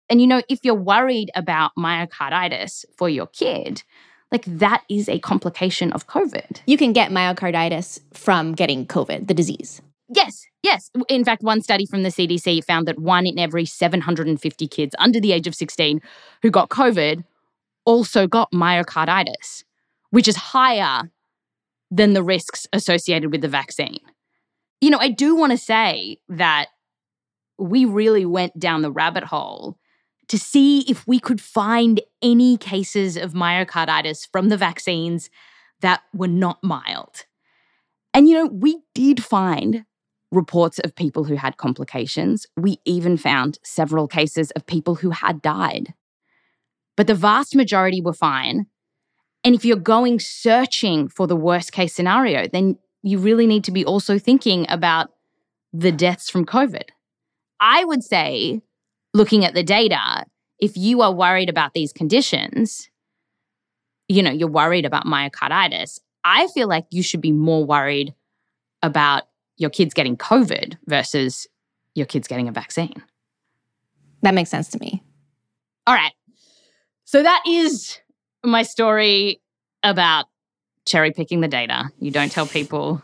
And 0.10 0.22
you 0.22 0.28
know, 0.28 0.42
if 0.48 0.60
you're 0.64 0.76
worried 0.76 1.30
about 1.36 1.72
myocarditis 1.78 2.86
for 2.98 3.10
your 3.10 3.28
kid, 3.28 3.84
like 4.32 4.46
that 4.46 4.84
is 4.90 5.10
a 5.10 5.20
complication 5.20 5.92
of 5.92 6.08
COVID. 6.08 6.62
You 6.66 6.78
can 6.78 6.94
get 6.94 7.12
myocarditis 7.12 8.00
from 8.14 8.54
getting 8.54 8.86
COVID, 8.88 9.28
the 9.28 9.34
disease. 9.34 9.82
Yes, 10.10 10.46
yes. 10.62 10.90
In 11.10 11.24
fact, 11.24 11.44
one 11.44 11.62
study 11.62 11.86
from 11.86 12.04
the 12.04 12.10
CDC 12.10 12.64
found 12.66 12.88
that 12.88 13.00
one 13.00 13.26
in 13.26 13.40
every 13.40 13.66
750 13.66 14.68
kids 14.68 14.96
under 15.00 15.20
the 15.20 15.32
age 15.32 15.48
of 15.48 15.56
16 15.56 16.02
who 16.42 16.52
got 16.52 16.70
COVID 16.70 17.24
also 17.86 18.28
got 18.28 18.52
myocarditis, 18.52 19.64
which 20.12 20.28
is 20.28 20.36
higher 20.36 21.10
than 21.90 22.14
the 22.14 22.24
risks 22.24 22.68
associated 22.74 23.32
with 23.32 23.42
the 23.42 23.48
vaccine. 23.48 24.00
You 24.82 24.90
know, 24.90 24.98
I 24.98 25.10
do 25.10 25.36
want 25.36 25.52
to 25.52 25.58
say 25.58 26.18
that 26.28 26.68
we 27.58 27.86
really 27.86 28.26
went 28.26 28.60
down 28.60 28.82
the 28.82 28.92
rabbit 28.92 29.24
hole 29.24 29.78
to 30.28 30.38
see 30.38 30.82
if 30.82 31.06
we 31.08 31.20
could 31.20 31.40
find 31.40 32.02
any 32.22 32.58
cases 32.58 33.16
of 33.16 33.34
myocarditis 33.34 34.28
from 34.32 34.50
the 34.50 34.58
vaccines 34.58 35.30
that 35.82 36.02
were 36.14 36.28
not 36.28 36.64
mild. 36.64 37.26
And, 38.14 38.28
you 38.28 38.36
know, 38.36 38.46
we 38.46 38.80
did 38.94 39.24
find 39.24 39.86
reports 40.34 40.80
of 40.80 40.96
people 40.96 41.24
who 41.24 41.36
had 41.36 41.58
complications. 41.58 42.46
We 42.58 42.80
even 42.86 43.18
found 43.18 43.60
several 43.64 44.08
cases 44.08 44.52
of 44.52 44.66
people 44.66 44.96
who 44.96 45.12
had 45.12 45.42
died. 45.42 45.94
But 46.98 47.08
the 47.08 47.16
vast 47.16 47.56
majority 47.56 48.02
were 48.02 48.14
fine. 48.14 48.68
And 49.44 49.56
if 49.56 49.66
you're 49.66 49.78
going 49.78 50.20
searching 50.20 51.08
for 51.08 51.28
the 51.28 51.36
worst 51.36 51.72
case 51.72 51.94
scenario, 51.94 52.48
then 52.48 52.78
you 53.02 53.18
really 53.20 53.48
need 53.48 53.64
to 53.66 53.72
be 53.72 53.86
also 53.86 54.18
thinking 54.18 54.66
about 54.70 55.10
the 55.74 55.92
deaths 55.92 56.30
from 56.30 56.46
COVID. 56.46 56.90
I 57.60 57.84
would 57.84 58.04
say, 58.04 58.62
looking 59.14 59.44
at 59.44 59.54
the 59.54 59.64
data, 59.64 60.26
if 60.60 60.78
you 60.78 61.02
are 61.02 61.12
worried 61.12 61.50
about 61.50 61.74
these 61.74 61.92
conditions, 61.92 62.90
you 64.08 64.22
know, 64.22 64.32
you're 64.32 64.48
worried 64.48 64.86
about 64.86 65.06
myocarditis, 65.06 66.00
I 66.24 66.48
feel 66.48 66.68
like 66.68 66.86
you 66.90 67.04
should 67.04 67.22
be 67.22 67.32
more 67.32 67.66
worried 67.66 68.14
about 68.82 69.24
your 69.58 69.70
kids 69.70 69.94
getting 69.94 70.18
COVID 70.18 70.78
versus 70.88 71.48
your 71.96 72.06
kids 72.06 72.28
getting 72.28 72.48
a 72.48 72.52
vaccine. 72.52 73.04
That 74.22 74.34
makes 74.34 74.50
sense 74.50 74.70
to 74.70 74.80
me. 74.80 75.04
All 75.86 75.94
right. 75.94 76.14
So 77.06 77.22
that 77.22 77.44
is 77.48 78.00
my 78.44 78.64
story 78.64 79.42
about 79.84 80.26
cherry 80.86 81.12
picking 81.12 81.42
the 81.42 81.48
data. 81.48 81.90
You 82.00 82.12
don't 82.12 82.32
tell 82.32 82.48
people 82.48 83.04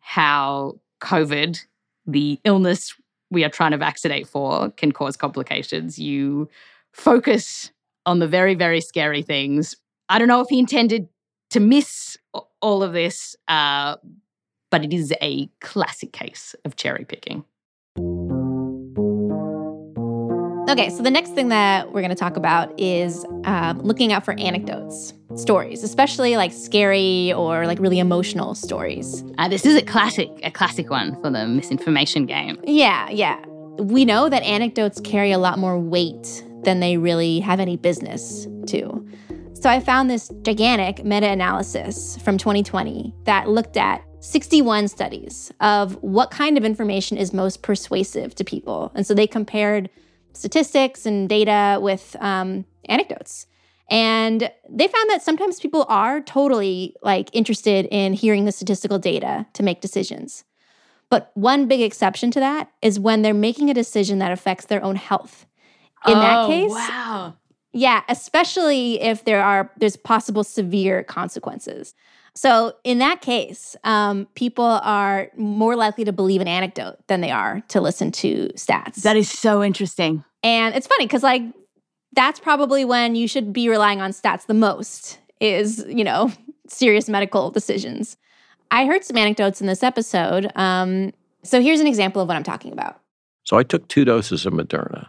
how 0.00 0.78
COVID, 1.00 1.60
the 2.06 2.40
illness 2.44 2.94
we 3.30 3.44
are 3.44 3.50
trying 3.50 3.72
to 3.72 3.78
vaccinate 3.78 4.26
for, 4.26 4.70
can 4.70 4.92
cause 4.92 5.16
complications. 5.16 5.98
You 5.98 6.48
focus 6.92 7.72
on 8.06 8.20
the 8.20 8.28
very, 8.28 8.54
very 8.54 8.80
scary 8.80 9.22
things. 9.22 9.74
I 10.08 10.18
don't 10.18 10.28
know 10.28 10.40
if 10.40 10.48
he 10.48 10.58
intended 10.58 11.08
to 11.50 11.60
miss 11.60 12.16
all 12.60 12.82
of 12.82 12.92
this, 12.92 13.36
uh, 13.48 13.96
but 14.74 14.82
it 14.82 14.92
is 14.92 15.14
a 15.22 15.46
classic 15.60 16.12
case 16.12 16.56
of 16.64 16.74
cherry 16.74 17.04
picking. 17.04 17.44
Okay, 20.68 20.90
so 20.90 21.00
the 21.00 21.12
next 21.12 21.30
thing 21.30 21.46
that 21.50 21.92
we're 21.92 22.00
going 22.00 22.08
to 22.08 22.16
talk 22.16 22.36
about 22.36 22.76
is 22.76 23.24
um, 23.44 23.78
looking 23.82 24.12
out 24.12 24.24
for 24.24 24.34
anecdotes, 24.36 25.14
stories, 25.36 25.84
especially 25.84 26.36
like 26.36 26.50
scary 26.50 27.32
or 27.34 27.68
like 27.68 27.78
really 27.78 28.00
emotional 28.00 28.56
stories. 28.56 29.22
Uh, 29.38 29.46
this 29.46 29.64
is 29.64 29.76
a 29.76 29.82
classic, 29.82 30.28
a 30.42 30.50
classic 30.50 30.90
one 30.90 31.14
for 31.22 31.30
the 31.30 31.46
misinformation 31.46 32.26
game. 32.26 32.58
Yeah, 32.64 33.08
yeah. 33.10 33.40
We 33.78 34.04
know 34.04 34.28
that 34.28 34.42
anecdotes 34.42 35.00
carry 35.02 35.30
a 35.30 35.38
lot 35.38 35.56
more 35.56 35.78
weight 35.78 36.44
than 36.64 36.80
they 36.80 36.96
really 36.96 37.38
have 37.38 37.60
any 37.60 37.76
business 37.76 38.48
to. 38.66 39.08
So 39.52 39.70
I 39.70 39.78
found 39.78 40.10
this 40.10 40.32
gigantic 40.42 41.04
meta 41.04 41.28
analysis 41.28 42.18
from 42.24 42.38
2020 42.38 43.14
that 43.22 43.48
looked 43.48 43.76
at 43.76 44.02
61 44.24 44.88
studies 44.88 45.52
of 45.60 46.02
what 46.02 46.30
kind 46.30 46.56
of 46.56 46.64
information 46.64 47.18
is 47.18 47.34
most 47.34 47.62
persuasive 47.62 48.34
to 48.36 48.44
people. 48.44 48.90
And 48.94 49.06
so 49.06 49.12
they 49.12 49.26
compared 49.26 49.90
statistics 50.32 51.04
and 51.04 51.28
data 51.28 51.78
with 51.80 52.16
um, 52.20 52.64
anecdotes. 52.88 53.46
And 53.90 54.50
they 54.68 54.88
found 54.88 55.10
that 55.10 55.22
sometimes 55.22 55.60
people 55.60 55.84
are 55.90 56.22
totally 56.22 56.96
like 57.02 57.28
interested 57.34 57.86
in 57.90 58.14
hearing 58.14 58.46
the 58.46 58.52
statistical 58.52 58.98
data 58.98 59.46
to 59.52 59.62
make 59.62 59.82
decisions. 59.82 60.44
But 61.10 61.30
one 61.34 61.68
big 61.68 61.82
exception 61.82 62.30
to 62.32 62.40
that 62.40 62.70
is 62.80 62.98
when 62.98 63.20
they're 63.20 63.34
making 63.34 63.68
a 63.68 63.74
decision 63.74 64.20
that 64.20 64.32
affects 64.32 64.64
their 64.64 64.82
own 64.82 64.96
health. 64.96 65.44
In 66.06 66.14
oh, 66.16 66.20
that 66.20 66.46
case, 66.46 66.70
wow. 66.70 67.34
Yeah, 67.74 68.02
especially 68.08 69.02
if 69.02 69.24
there 69.24 69.42
are 69.42 69.70
there's 69.76 69.96
possible 69.96 70.44
severe 70.44 71.02
consequences. 71.02 71.92
So 72.36 72.74
in 72.84 72.98
that 72.98 73.20
case, 73.20 73.76
um, 73.84 74.26
people 74.34 74.64
are 74.64 75.28
more 75.36 75.74
likely 75.76 76.04
to 76.04 76.12
believe 76.12 76.40
an 76.40 76.48
anecdote 76.48 76.96
than 77.08 77.20
they 77.20 77.32
are 77.32 77.62
to 77.68 77.80
listen 77.80 78.12
to 78.12 78.48
stats. 78.54 79.02
That 79.02 79.16
is 79.16 79.28
so 79.28 79.62
interesting. 79.62 80.24
And 80.42 80.74
it's 80.74 80.86
funny 80.86 81.06
because 81.06 81.24
like 81.24 81.42
that's 82.12 82.38
probably 82.38 82.84
when 82.84 83.16
you 83.16 83.26
should 83.26 83.52
be 83.52 83.68
relying 83.68 84.00
on 84.00 84.12
stats 84.12 84.46
the 84.46 84.54
most 84.54 85.18
is 85.40 85.84
you 85.88 86.04
know 86.04 86.32
serious 86.68 87.08
medical 87.08 87.50
decisions. 87.50 88.16
I 88.70 88.86
heard 88.86 89.04
some 89.04 89.16
anecdotes 89.16 89.60
in 89.60 89.66
this 89.66 89.82
episode. 89.82 90.50
Um, 90.54 91.12
so 91.42 91.60
here's 91.60 91.80
an 91.80 91.88
example 91.88 92.22
of 92.22 92.28
what 92.28 92.36
I'm 92.36 92.44
talking 92.44 92.72
about. 92.72 93.00
So 93.42 93.58
I 93.58 93.64
took 93.64 93.88
two 93.88 94.04
doses 94.04 94.46
of 94.46 94.52
Moderna. 94.52 95.08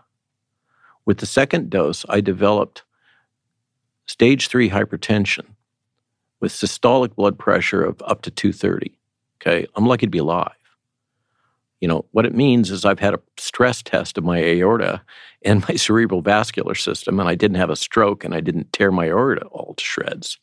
With 1.05 1.19
the 1.19 1.25
second 1.25 1.69
dose, 1.69 2.05
I 2.09 2.21
developed 2.21 2.83
stage 4.05 4.47
three 4.47 4.69
hypertension 4.69 5.45
with 6.39 6.51
systolic 6.51 7.15
blood 7.15 7.37
pressure 7.37 7.83
of 7.83 8.01
up 8.05 8.21
to 8.23 8.31
230. 8.31 8.97
Okay, 9.41 9.67
I'm 9.75 9.85
lucky 9.85 10.05
to 10.05 10.11
be 10.11 10.17
alive. 10.17 10.51
You 11.81 11.87
know, 11.87 12.05
what 12.11 12.25
it 12.25 12.33
means 12.33 12.71
is 12.71 12.85
I've 12.85 12.99
had 12.99 13.13
a 13.13 13.21
stress 13.37 13.83
test 13.83 14.17
of 14.17 14.23
my 14.23 14.39
aorta 14.39 15.01
and 15.43 15.67
my 15.67 15.75
cerebral 15.75 16.21
vascular 16.21 16.75
system, 16.75 17.19
and 17.19 17.29
I 17.29 17.35
didn't 17.35 17.57
have 17.57 17.69
a 17.69 17.75
stroke 17.75 18.23
and 18.23 18.33
I 18.33 18.39
didn't 18.39 18.73
tear 18.73 18.91
my 18.91 19.07
aorta 19.07 19.45
all 19.47 19.75
to 19.75 19.83
shreds. 19.83 20.39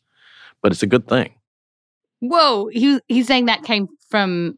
But 0.61 0.71
it's 0.71 0.83
a 0.83 0.87
good 0.87 1.07
thing. 1.07 1.33
Whoa, 2.21 2.67
he, 2.67 3.01
he's 3.09 3.27
saying 3.27 3.45
that 3.47 3.63
came 3.63 3.89
from 4.09 4.57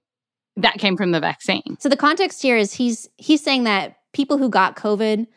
that 0.57 0.77
came 0.77 0.95
from 0.95 1.11
the 1.11 1.19
vaccine. 1.19 1.75
So 1.79 1.89
the 1.89 1.97
context 1.97 2.41
here 2.41 2.55
is 2.55 2.73
he's 2.73 3.09
he's 3.17 3.43
saying 3.43 3.63
that 3.65 3.97
people 4.13 4.37
who 4.37 4.49
got 4.49 4.75
COVID 4.75 5.27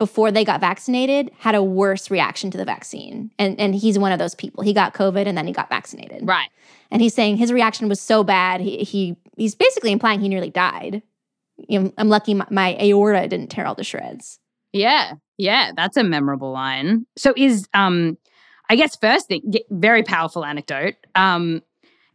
before 0.00 0.32
they 0.32 0.46
got 0.46 0.60
vaccinated 0.60 1.30
had 1.38 1.54
a 1.54 1.62
worse 1.62 2.10
reaction 2.10 2.50
to 2.50 2.56
the 2.56 2.64
vaccine. 2.64 3.30
And 3.38 3.60
and 3.60 3.74
he's 3.74 3.98
one 3.98 4.12
of 4.12 4.18
those 4.18 4.34
people. 4.34 4.64
He 4.64 4.72
got 4.72 4.94
COVID 4.94 5.26
and 5.26 5.36
then 5.36 5.46
he 5.46 5.52
got 5.52 5.68
vaccinated. 5.68 6.26
Right. 6.26 6.48
And 6.90 7.02
he's 7.02 7.14
saying 7.14 7.36
his 7.36 7.52
reaction 7.52 7.86
was 7.86 8.00
so 8.00 8.24
bad, 8.24 8.62
he, 8.62 8.78
he 8.78 9.16
he's 9.36 9.54
basically 9.54 9.92
implying 9.92 10.20
he 10.20 10.28
nearly 10.28 10.50
died. 10.50 11.02
You 11.68 11.80
know, 11.80 11.92
I'm 11.98 12.08
lucky 12.08 12.32
my, 12.32 12.46
my 12.50 12.76
aorta 12.80 13.28
didn't 13.28 13.48
tear 13.48 13.66
all 13.66 13.74
to 13.74 13.84
shreds. 13.84 14.40
Yeah. 14.72 15.12
Yeah, 15.36 15.72
that's 15.76 15.98
a 15.98 16.02
memorable 16.02 16.50
line. 16.50 17.04
So 17.18 17.34
is 17.36 17.68
um 17.74 18.16
I 18.70 18.76
guess 18.76 18.96
first 18.96 19.28
thing 19.28 19.52
very 19.70 20.02
powerful 20.02 20.46
anecdote. 20.46 20.94
Um 21.14 21.62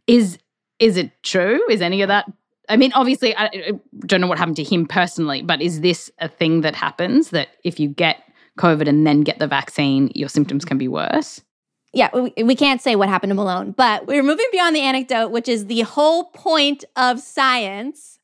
is 0.08 0.38
is 0.80 0.96
it 0.96 1.12
true? 1.22 1.60
Is 1.70 1.80
any 1.80 2.02
of 2.02 2.08
that 2.08 2.26
I 2.68 2.76
mean, 2.76 2.92
obviously, 2.94 3.34
I, 3.36 3.44
I 3.46 3.72
don't 4.00 4.20
know 4.20 4.26
what 4.26 4.38
happened 4.38 4.56
to 4.56 4.64
him 4.64 4.86
personally, 4.86 5.42
but 5.42 5.62
is 5.62 5.80
this 5.80 6.10
a 6.18 6.28
thing 6.28 6.62
that 6.62 6.74
happens 6.74 7.30
that 7.30 7.48
if 7.64 7.78
you 7.78 7.88
get 7.88 8.22
COVID 8.58 8.88
and 8.88 9.06
then 9.06 9.22
get 9.22 9.38
the 9.38 9.46
vaccine, 9.46 10.10
your 10.14 10.28
symptoms 10.28 10.64
can 10.64 10.78
be 10.78 10.88
worse? 10.88 11.40
Yeah, 11.92 12.10
we, 12.12 12.42
we 12.42 12.54
can't 12.54 12.82
say 12.82 12.96
what 12.96 13.08
happened 13.08 13.30
to 13.30 13.34
Malone, 13.34 13.70
but 13.70 14.06
we're 14.06 14.22
moving 14.22 14.46
beyond 14.52 14.76
the 14.76 14.80
anecdote, 14.80 15.30
which 15.30 15.48
is 15.48 15.66
the 15.66 15.82
whole 15.82 16.24
point 16.24 16.84
of 16.96 17.20
science. 17.20 18.18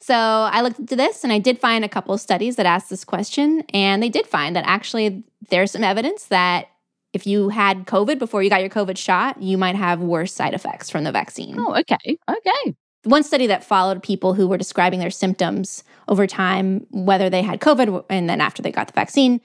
So 0.00 0.14
I 0.14 0.60
looked 0.60 0.78
into 0.78 0.94
this 0.94 1.24
and 1.24 1.32
I 1.32 1.40
did 1.40 1.58
find 1.58 1.84
a 1.84 1.88
couple 1.88 2.14
of 2.14 2.20
studies 2.20 2.56
that 2.56 2.66
asked 2.66 2.90
this 2.90 3.04
question. 3.04 3.64
And 3.72 4.00
they 4.02 4.08
did 4.08 4.26
find 4.26 4.54
that 4.54 4.64
actually 4.66 5.24
there's 5.50 5.72
some 5.72 5.82
evidence 5.82 6.26
that 6.26 6.68
if 7.12 7.26
you 7.26 7.48
had 7.48 7.86
COVID 7.86 8.18
before 8.18 8.42
you 8.42 8.50
got 8.50 8.60
your 8.60 8.70
COVID 8.70 8.96
shot, 8.96 9.42
you 9.42 9.58
might 9.58 9.74
have 9.74 10.00
worse 10.00 10.32
side 10.32 10.54
effects 10.54 10.90
from 10.90 11.02
the 11.02 11.10
vaccine. 11.10 11.56
Oh, 11.58 11.74
okay. 11.74 12.18
Okay. 12.28 12.76
One 13.06 13.22
study 13.22 13.46
that 13.46 13.64
followed 13.64 14.02
people 14.02 14.34
who 14.34 14.48
were 14.48 14.58
describing 14.58 14.98
their 14.98 15.10
symptoms 15.10 15.84
over 16.08 16.26
time, 16.26 16.86
whether 16.90 17.30
they 17.30 17.42
had 17.42 17.60
COVID 17.60 18.04
and 18.10 18.28
then 18.28 18.40
after 18.40 18.62
they 18.62 18.72
got 18.72 18.88
the 18.88 18.92
vaccine, 18.92 19.40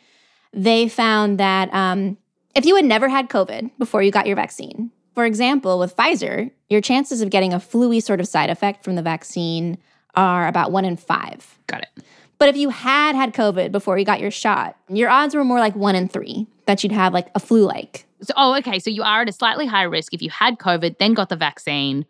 they 0.51 0.89
found 0.89 1.39
that 1.39 1.73
um, 1.73 2.17
if 2.55 2.65
you 2.65 2.75
had 2.75 2.85
never 2.85 3.07
had 3.07 3.29
COVID 3.29 3.71
before 3.77 4.01
you 4.01 4.11
got 4.11 4.25
your 4.25 4.35
vaccine, 4.35 4.91
for 5.13 5.25
example, 5.25 5.77
with 5.77 5.95
Pfizer, 5.95 6.51
your 6.69 6.81
chances 6.81 7.21
of 7.21 7.29
getting 7.29 7.53
a 7.53 7.59
flu 7.59 8.01
sort 8.01 8.19
of 8.19 8.27
side 8.27 8.49
effect 8.49 8.83
from 8.83 8.95
the 8.95 9.01
vaccine 9.01 9.77
are 10.15 10.47
about 10.47 10.71
one 10.71 10.85
in 10.85 10.97
five. 10.97 11.59
Got 11.67 11.83
it. 11.83 12.03
But 12.37 12.49
if 12.49 12.57
you 12.57 12.69
had 12.69 13.15
had 13.15 13.35
COVID 13.35 13.71
before 13.71 13.99
you 13.99 14.05
got 14.05 14.19
your 14.19 14.31
shot, 14.31 14.75
your 14.89 15.09
odds 15.09 15.35
were 15.35 15.43
more 15.43 15.59
like 15.59 15.75
one 15.75 15.95
in 15.95 16.07
three 16.07 16.47
that 16.65 16.81
you'd 16.81 16.91
have 16.91 17.13
like 17.13 17.27
a 17.35 17.39
flu 17.39 17.65
like. 17.65 18.07
So, 18.21 18.33
oh, 18.35 18.57
okay. 18.57 18.79
So 18.79 18.89
you 18.89 19.03
are 19.03 19.21
at 19.21 19.29
a 19.29 19.31
slightly 19.31 19.67
higher 19.67 19.89
risk 19.89 20.13
if 20.13 20.21
you 20.21 20.31
had 20.31 20.57
COVID, 20.57 20.97
then 20.97 21.13
got 21.13 21.29
the 21.29 21.35
vaccine, 21.35 22.05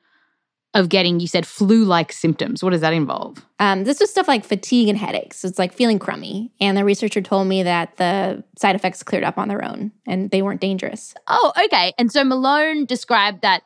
of 0.73 0.89
getting, 0.89 1.19
you 1.19 1.27
said, 1.27 1.45
flu 1.45 1.83
like 1.83 2.13
symptoms. 2.13 2.63
What 2.63 2.69
does 2.69 2.81
that 2.81 2.93
involve? 2.93 3.45
Um, 3.59 3.83
this 3.83 3.99
was 3.99 4.09
stuff 4.09 4.27
like 4.27 4.45
fatigue 4.45 4.87
and 4.87 4.97
headaches. 4.97 5.43
It's 5.43 5.59
like 5.59 5.73
feeling 5.73 5.99
crummy. 5.99 6.51
And 6.61 6.77
the 6.77 6.85
researcher 6.85 7.21
told 7.21 7.47
me 7.47 7.63
that 7.63 7.97
the 7.97 8.43
side 8.57 8.75
effects 8.75 9.03
cleared 9.03 9.25
up 9.25 9.37
on 9.37 9.49
their 9.49 9.63
own 9.63 9.91
and 10.07 10.31
they 10.31 10.41
weren't 10.41 10.61
dangerous. 10.61 11.13
Oh, 11.27 11.51
okay. 11.65 11.93
And 11.97 12.11
so 12.11 12.23
Malone 12.23 12.85
described 12.85 13.41
that 13.41 13.63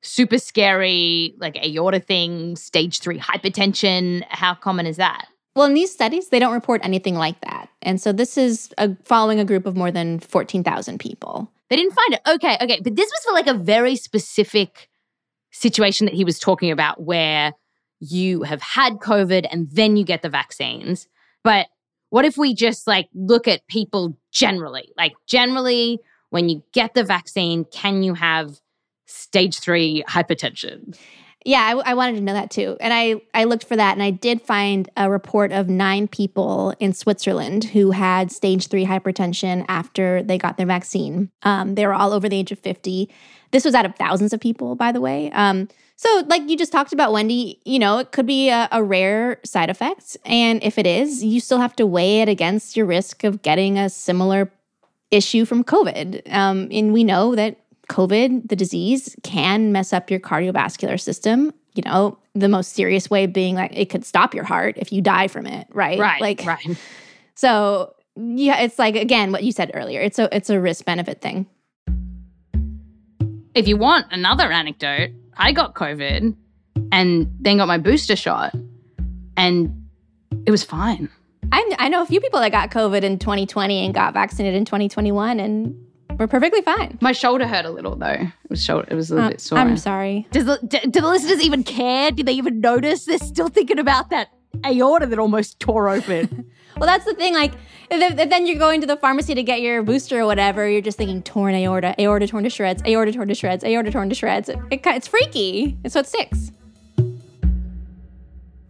super 0.00 0.38
scary, 0.38 1.34
like 1.38 1.56
aorta 1.64 2.00
thing, 2.00 2.56
stage 2.56 3.00
three 3.00 3.18
hypertension. 3.18 4.24
How 4.28 4.54
common 4.54 4.86
is 4.86 4.96
that? 4.96 5.26
Well, 5.54 5.66
in 5.66 5.74
these 5.74 5.92
studies, 5.92 6.28
they 6.28 6.38
don't 6.38 6.54
report 6.54 6.80
anything 6.82 7.14
like 7.14 7.38
that. 7.42 7.68
And 7.82 8.00
so 8.00 8.12
this 8.12 8.38
is 8.38 8.72
a, 8.78 8.96
following 9.04 9.38
a 9.38 9.44
group 9.44 9.66
of 9.66 9.76
more 9.76 9.90
than 9.90 10.18
14,000 10.18 10.98
people. 10.98 11.52
They 11.68 11.76
didn't 11.76 11.92
find 11.92 12.14
it. 12.14 12.20
Okay, 12.26 12.56
okay. 12.62 12.80
But 12.82 12.96
this 12.96 13.10
was 13.10 13.24
for 13.24 13.32
like 13.32 13.46
a 13.46 13.54
very 13.54 13.96
specific 13.96 14.88
situation 15.52 16.06
that 16.06 16.14
he 16.14 16.24
was 16.24 16.38
talking 16.38 16.70
about 16.70 17.02
where 17.02 17.52
you 18.00 18.42
have 18.42 18.60
had 18.60 18.94
COVID 18.94 19.46
and 19.50 19.70
then 19.70 19.96
you 19.96 20.04
get 20.04 20.22
the 20.22 20.28
vaccines. 20.28 21.06
But 21.44 21.68
what 22.10 22.24
if 22.24 22.36
we 22.36 22.54
just 22.54 22.86
like 22.86 23.08
look 23.14 23.46
at 23.46 23.66
people 23.68 24.18
generally? 24.32 24.92
Like, 24.96 25.14
generally, 25.26 26.00
when 26.30 26.48
you 26.48 26.62
get 26.72 26.94
the 26.94 27.04
vaccine, 27.04 27.64
can 27.64 28.02
you 28.02 28.14
have 28.14 28.60
stage 29.06 29.58
three 29.58 30.02
hypertension? 30.08 30.96
Yeah, 31.44 31.60
I, 31.60 31.90
I, 31.90 31.94
wanted 31.94 32.16
to 32.16 32.20
know 32.20 32.34
that 32.34 32.50
too. 32.50 32.76
And 32.80 32.92
I, 32.92 33.20
I 33.34 33.44
looked 33.44 33.64
for 33.64 33.76
that 33.76 33.92
and 33.92 34.02
I 34.02 34.10
did 34.10 34.42
find 34.42 34.88
a 34.96 35.10
report 35.10 35.50
of 35.50 35.68
nine 35.68 36.06
people 36.06 36.74
in 36.78 36.92
Switzerland 36.92 37.64
who 37.64 37.90
had 37.90 38.30
stage 38.30 38.68
three 38.68 38.86
hypertension 38.86 39.64
after 39.68 40.22
they 40.22 40.38
got 40.38 40.56
their 40.56 40.66
vaccine. 40.66 41.30
Um, 41.42 41.74
they 41.74 41.86
were 41.86 41.94
all 41.94 42.12
over 42.12 42.28
the 42.28 42.36
age 42.36 42.52
of 42.52 42.58
50. 42.60 43.08
This 43.50 43.64
was 43.64 43.74
out 43.74 43.84
of 43.84 43.96
thousands 43.96 44.32
of 44.32 44.40
people, 44.40 44.76
by 44.76 44.92
the 44.92 45.00
way. 45.00 45.30
Um, 45.32 45.68
so, 45.96 46.24
like 46.26 46.48
you 46.48 46.56
just 46.56 46.72
talked 46.72 46.92
about, 46.92 47.12
Wendy, 47.12 47.60
you 47.64 47.78
know, 47.78 47.98
it 47.98 48.10
could 48.10 48.26
be 48.26 48.48
a, 48.48 48.68
a 48.72 48.82
rare 48.82 49.38
side 49.44 49.70
effect. 49.70 50.16
And 50.24 50.62
if 50.62 50.78
it 50.78 50.86
is, 50.86 51.22
you 51.22 51.38
still 51.38 51.58
have 51.58 51.76
to 51.76 51.86
weigh 51.86 52.22
it 52.22 52.28
against 52.28 52.76
your 52.76 52.86
risk 52.86 53.22
of 53.24 53.42
getting 53.42 53.78
a 53.78 53.88
similar 53.88 54.50
issue 55.12 55.44
from 55.44 55.62
COVID. 55.62 56.32
Um, 56.32 56.68
and 56.72 56.92
we 56.92 57.04
know 57.04 57.36
that 57.36 57.58
COVID, 57.92 58.48
the 58.48 58.56
disease, 58.56 59.14
can 59.22 59.70
mess 59.70 59.92
up 59.92 60.10
your 60.10 60.18
cardiovascular 60.18 60.98
system. 60.98 61.52
You 61.74 61.82
know, 61.84 62.18
the 62.34 62.48
most 62.48 62.72
serious 62.72 63.10
way 63.10 63.26
being 63.26 63.54
like 63.54 63.76
it 63.76 63.90
could 63.90 64.04
stop 64.04 64.34
your 64.34 64.44
heart 64.44 64.76
if 64.78 64.92
you 64.92 65.02
die 65.02 65.28
from 65.28 65.46
it, 65.46 65.66
right? 65.70 65.98
Right. 65.98 66.20
Like, 66.20 66.44
right. 66.44 66.66
So 67.34 67.94
yeah, 68.14 68.60
it's 68.60 68.78
like 68.78 68.94
again 68.94 69.32
what 69.32 69.42
you 69.42 69.52
said 69.52 69.70
earlier. 69.74 70.00
It's 70.00 70.18
a 70.18 70.28
it's 70.36 70.50
a 70.50 70.60
risk 70.60 70.84
benefit 70.84 71.20
thing. 71.22 71.46
If 73.54 73.66
you 73.66 73.76
want 73.76 74.06
another 74.10 74.52
anecdote, 74.52 75.10
I 75.36 75.52
got 75.52 75.74
COVID 75.74 76.36
and 76.92 77.34
then 77.40 77.56
got 77.56 77.68
my 77.68 77.78
booster 77.78 78.16
shot, 78.16 78.54
and 79.36 79.88
it 80.46 80.50
was 80.50 80.62
fine. 80.62 81.08
I, 81.50 81.74
I 81.78 81.88
know 81.88 82.02
a 82.02 82.06
few 82.06 82.20
people 82.20 82.40
that 82.40 82.52
got 82.52 82.70
COVID 82.70 83.02
in 83.02 83.18
2020 83.18 83.84
and 83.84 83.94
got 83.94 84.14
vaccinated 84.14 84.56
in 84.56 84.64
2021, 84.64 85.40
and 85.40 85.74
we're 86.22 86.28
perfectly 86.28 86.62
fine. 86.62 86.98
My 87.00 87.12
shoulder 87.12 87.46
hurt 87.46 87.64
a 87.64 87.70
little 87.70 87.96
though. 87.96 88.06
It 88.08 88.50
was 88.50 88.62
shoulder. 88.64 88.86
It 88.90 88.94
was 88.94 89.10
a 89.10 89.14
little 89.14 89.26
Uh, 89.28 89.30
bit 89.32 89.40
sore. 89.40 89.58
I'm 89.58 89.76
sorry. 89.76 90.26
Does 90.30 90.44
the, 90.44 90.58
do, 90.66 90.78
do 90.88 91.00
the 91.00 91.08
listeners 91.08 91.42
even 91.42 91.64
care? 91.64 92.10
Do 92.12 92.22
they 92.22 92.32
even 92.34 92.60
notice? 92.60 93.04
They're 93.06 93.18
still 93.18 93.48
thinking 93.48 93.78
about 93.80 94.10
that 94.10 94.28
aorta 94.64 95.06
that 95.06 95.18
almost 95.18 95.58
tore 95.60 95.88
open. 95.88 96.50
Well, 96.78 96.86
that's 96.86 97.04
the 97.04 97.12
thing. 97.14 97.34
Like, 97.34 97.52
if, 97.90 98.18
if 98.18 98.30
then 98.30 98.46
you're 98.46 98.58
going 98.58 98.80
to 98.80 98.86
the 98.86 98.96
pharmacy 98.96 99.34
to 99.34 99.42
get 99.42 99.60
your 99.60 99.82
booster 99.82 100.20
or 100.20 100.26
whatever, 100.26 100.66
you're 100.68 100.80
just 100.80 100.96
thinking 100.96 101.22
torn 101.22 101.54
aorta, 101.54 101.94
aorta 102.00 102.26
torn 102.26 102.44
to 102.44 102.50
shreds, 102.50 102.82
aorta 102.86 103.12
torn 103.12 103.28
to 103.28 103.34
shreds, 103.34 103.62
aorta 103.62 103.90
torn 103.92 104.08
to 104.08 104.14
shreds. 104.14 104.48
It, 104.48 104.58
it, 104.70 104.80
it's 104.86 105.06
freaky. 105.06 105.76
And 105.84 105.92
So 105.92 106.00
it 106.00 106.06
sticks. 106.06 106.50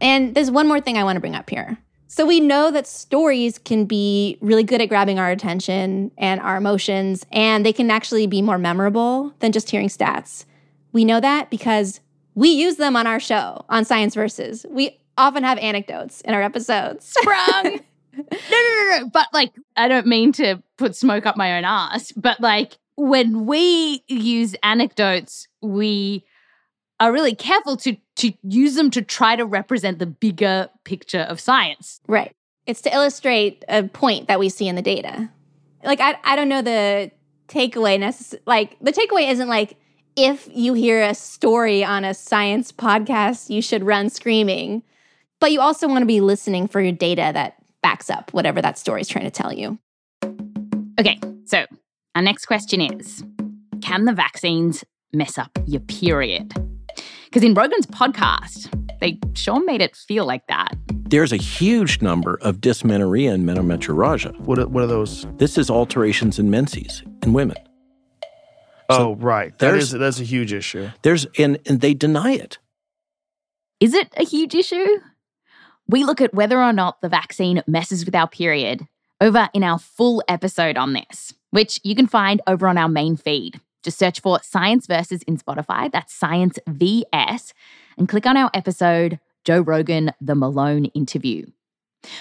And 0.01 0.35
there's 0.35 0.51
one 0.51 0.67
more 0.67 0.81
thing 0.81 0.99
I 0.99 1.05
want 1.05 1.17
to 1.17 1.21
bring 1.21 1.37
up 1.37 1.49
here. 1.49 1.79
So 2.13 2.27
we 2.27 2.41
know 2.41 2.71
that 2.71 2.87
stories 2.87 3.57
can 3.57 3.87
be 3.87 4.37
really 4.43 4.65
good 4.65 4.83
at 4.83 4.91
grabbing 4.91 5.19
our 5.19 5.31
attention 5.31 6.11
and 6.19 6.43
our 6.43 6.59
emotions, 6.59 7.25
and 7.33 7.65
they 7.65 7.73
can 7.73 7.91
actually 7.91 8.27
be 8.27 8.43
more 8.43 8.59
memorable 8.59 9.33
than 9.39 9.51
just 9.51 9.71
hearing 9.71 9.89
stats. 9.89 10.45
We 10.93 11.07
know 11.07 11.21
that 11.21 11.49
because 11.49 12.01
we 12.35 12.51
use 12.51 12.77
them 12.77 12.97
on 12.97 13.07
our 13.07 13.19
show 13.19 13.65
on 13.71 13.87
Science 13.87 14.15
Versus. 14.15 14.67
We 14.69 15.01
often 15.17 15.43
have 15.43 15.57
anecdotes 15.57 16.21
in 16.21 16.35
our 16.35 16.43
episodes. 16.43 17.07
Sprung. 17.19 17.81
no, 18.13 18.23
no, 18.23 18.29
no, 18.51 18.99
no. 18.99 19.09
But 19.11 19.29
like, 19.33 19.55
I 19.79 19.89
don't 19.89 20.07
mean 20.07 20.33
to 20.33 20.63
put 20.77 20.95
smoke 20.95 21.25
up 21.25 21.39
my 21.39 21.57
own 21.57 21.65
ass, 21.65 22.13
but 22.13 22.39
like, 22.43 22.77
when 22.97 23.47
we 23.47 24.05
use 24.07 24.55
anecdotes, 24.63 25.49
we 25.63 26.27
are 27.03 27.13
really 27.13 27.35
careful 27.35 27.77
to 27.77 27.97
to 28.15 28.33
use 28.45 28.77
them 28.77 28.91
to 28.93 29.03
try 29.03 29.35
to 29.35 29.45
represent 29.45 29.99
the 29.99 30.07
bigger 30.07 30.69
picture 30.85 31.23
of 31.23 31.41
science. 31.41 32.01
Right. 32.07 32.33
It's 32.65 32.81
to 32.83 32.95
illustrate 32.95 33.65
a 33.69 33.83
point 33.83 34.29
that 34.29 34.39
we 34.39 34.49
see 34.49 34.69
in 34.69 34.77
the 34.77 34.83
data. 34.83 35.29
Like 35.83 36.01
I 36.01 36.15
I 36.23 36.37
don't 36.37 36.49
know 36.49 36.63
the 36.63 37.11
takeaway 37.49 37.99
necess- 37.99 38.39
like 38.47 38.79
the 38.81 38.93
takeaway 38.93 39.31
isn't 39.31 39.49
like 39.49 39.77
if 40.15 40.49
you 40.53 40.75
hear 40.75 41.03
a 41.03 41.15
story 41.15 41.83
on 41.83 42.05
a 42.05 42.15
science 42.15 42.71
podcast, 42.71 43.51
you 43.51 43.63
should 43.63 43.83
run 43.83 44.09
screaming. 44.09 44.83
But 45.41 45.51
you 45.51 45.61
also 45.61 45.89
want 45.89 46.03
to 46.03 46.07
be 46.07 46.21
listening 46.21 46.69
for 46.69 46.81
your 46.81 46.93
data 46.93 47.33
that 47.35 47.57
backs 47.83 48.11
up 48.11 48.33
whatever 48.33 48.63
that 48.63 48.79
story 48.79 49.01
is 49.01 49.09
trying 49.09 49.25
to 49.25 49.31
tell 49.31 49.53
you. 49.53 49.77
Okay, 51.01 51.19
so 51.47 51.67
our 52.15 52.23
next 52.23 52.47
question 52.47 52.81
is 52.81 53.25
Can 53.81 54.05
the 54.05 54.13
vaccines 54.13 54.85
mess 55.13 55.37
up 55.37 55.51
your 55.67 55.81
period? 55.81 56.55
Because 57.33 57.45
in 57.45 57.55
Rogan's 57.55 57.87
podcast, 57.87 58.69
they 59.01 59.19
sure 59.33 59.65
made 59.65 59.81
it 59.81 59.97
feel 59.97 60.27
like 60.27 60.47
that. 60.49 60.77
There's 61.09 61.33
a 61.33 61.39
huge 61.39 62.03
number 62.03 62.39
of 62.43 62.61
dysmenorrhea 62.61 63.33
and 63.33 63.49
menometrorrhagia. 63.49 64.39
What 64.41 64.59
are, 64.59 64.69
what 64.69 64.83
are 64.85 64.87
those? 64.87 65.27
This 65.39 65.57
is 65.57 65.71
alterations 65.71 66.39
in 66.39 66.51
menses 66.51 67.03
in 67.23 67.33
women. 67.33 67.57
oh, 68.91 69.15
right. 69.15 69.59
That 69.61 69.71
there's- 69.71 69.85
is 69.85 69.91
that's 69.93 70.21
a 70.21 70.25
huge 70.25 70.53
issue. 70.53 70.91
There's 71.01 71.27
and 71.39 71.59
and 71.65 71.81
they 71.81 71.95
deny 71.95 72.33
it. 72.33 72.59
Is 73.81 73.95
it 73.95 74.13
a 74.19 74.25
huge 74.25 74.55
issue? 74.55 74.85
We 75.89 76.05
look 76.05 76.21
at 76.21 76.35
whether 76.35 76.63
or 76.63 76.75
not 76.75 77.01
the 77.01 77.09
vaccine 77.09 77.63
messes 77.67 78.05
with 78.05 78.15
our 78.15 78.29
period 78.29 78.83
over 79.23 79.49
in 79.55 79.65
our 79.65 79.79
full 79.79 80.23
episode 80.29 80.77
on 80.77 80.93
this, 80.93 81.33
which 81.51 81.81
you 81.83 81.95
can 81.95 82.07
find 82.09 82.43
over 82.47 82.69
on 82.69 82.77
our 82.77 82.91
main 82.91 83.17
feed. 83.17 83.59
Just 83.83 83.99
search 83.99 84.21
for 84.21 84.41
Science 84.43 84.87
Versus 84.87 85.23
in 85.23 85.37
Spotify. 85.37 85.91
That's 85.91 86.15
Science 86.15 86.59
VS. 86.69 87.53
And 87.99 88.09
click 88.09 88.27
on 88.27 88.37
our 88.37 88.51
episode, 88.55 89.19
Joe 89.45 89.61
Rogan, 89.61 90.13
The 90.21 90.35
Malone 90.35 90.87
Interview. 90.87 91.47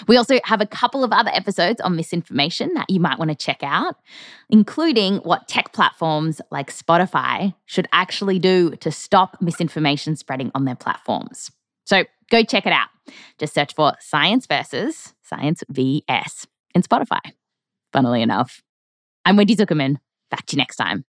We 0.06 0.16
also 0.16 0.38
have 0.44 0.60
a 0.60 0.66
couple 0.66 1.02
of 1.02 1.12
other 1.12 1.30
episodes 1.34 1.80
on 1.80 1.96
misinformation 1.96 2.74
that 2.74 2.88
you 2.88 3.00
might 3.00 3.18
want 3.18 3.30
to 3.30 3.34
check 3.34 3.60
out, 3.62 3.96
including 4.48 5.16
what 5.18 5.48
tech 5.48 5.72
platforms 5.72 6.40
like 6.50 6.72
Spotify 6.72 7.54
should 7.66 7.88
actually 7.92 8.38
do 8.38 8.76
to 8.76 8.92
stop 8.92 9.38
misinformation 9.40 10.16
spreading 10.16 10.52
on 10.54 10.64
their 10.64 10.76
platforms. 10.76 11.50
So 11.84 12.04
go 12.30 12.44
check 12.44 12.66
it 12.66 12.72
out. 12.72 12.88
Just 13.38 13.54
search 13.54 13.74
for 13.74 13.94
Science 13.98 14.46
versus 14.46 15.14
Science 15.22 15.64
VS 15.68 16.46
in 16.74 16.82
Spotify. 16.82 17.20
Funnily 17.92 18.22
enough. 18.22 18.62
I'm 19.24 19.36
Wendy 19.36 19.56
Zuckerman. 19.56 19.96
Back 20.30 20.46
to 20.46 20.56
you 20.56 20.58
next 20.58 20.76
time. 20.76 21.04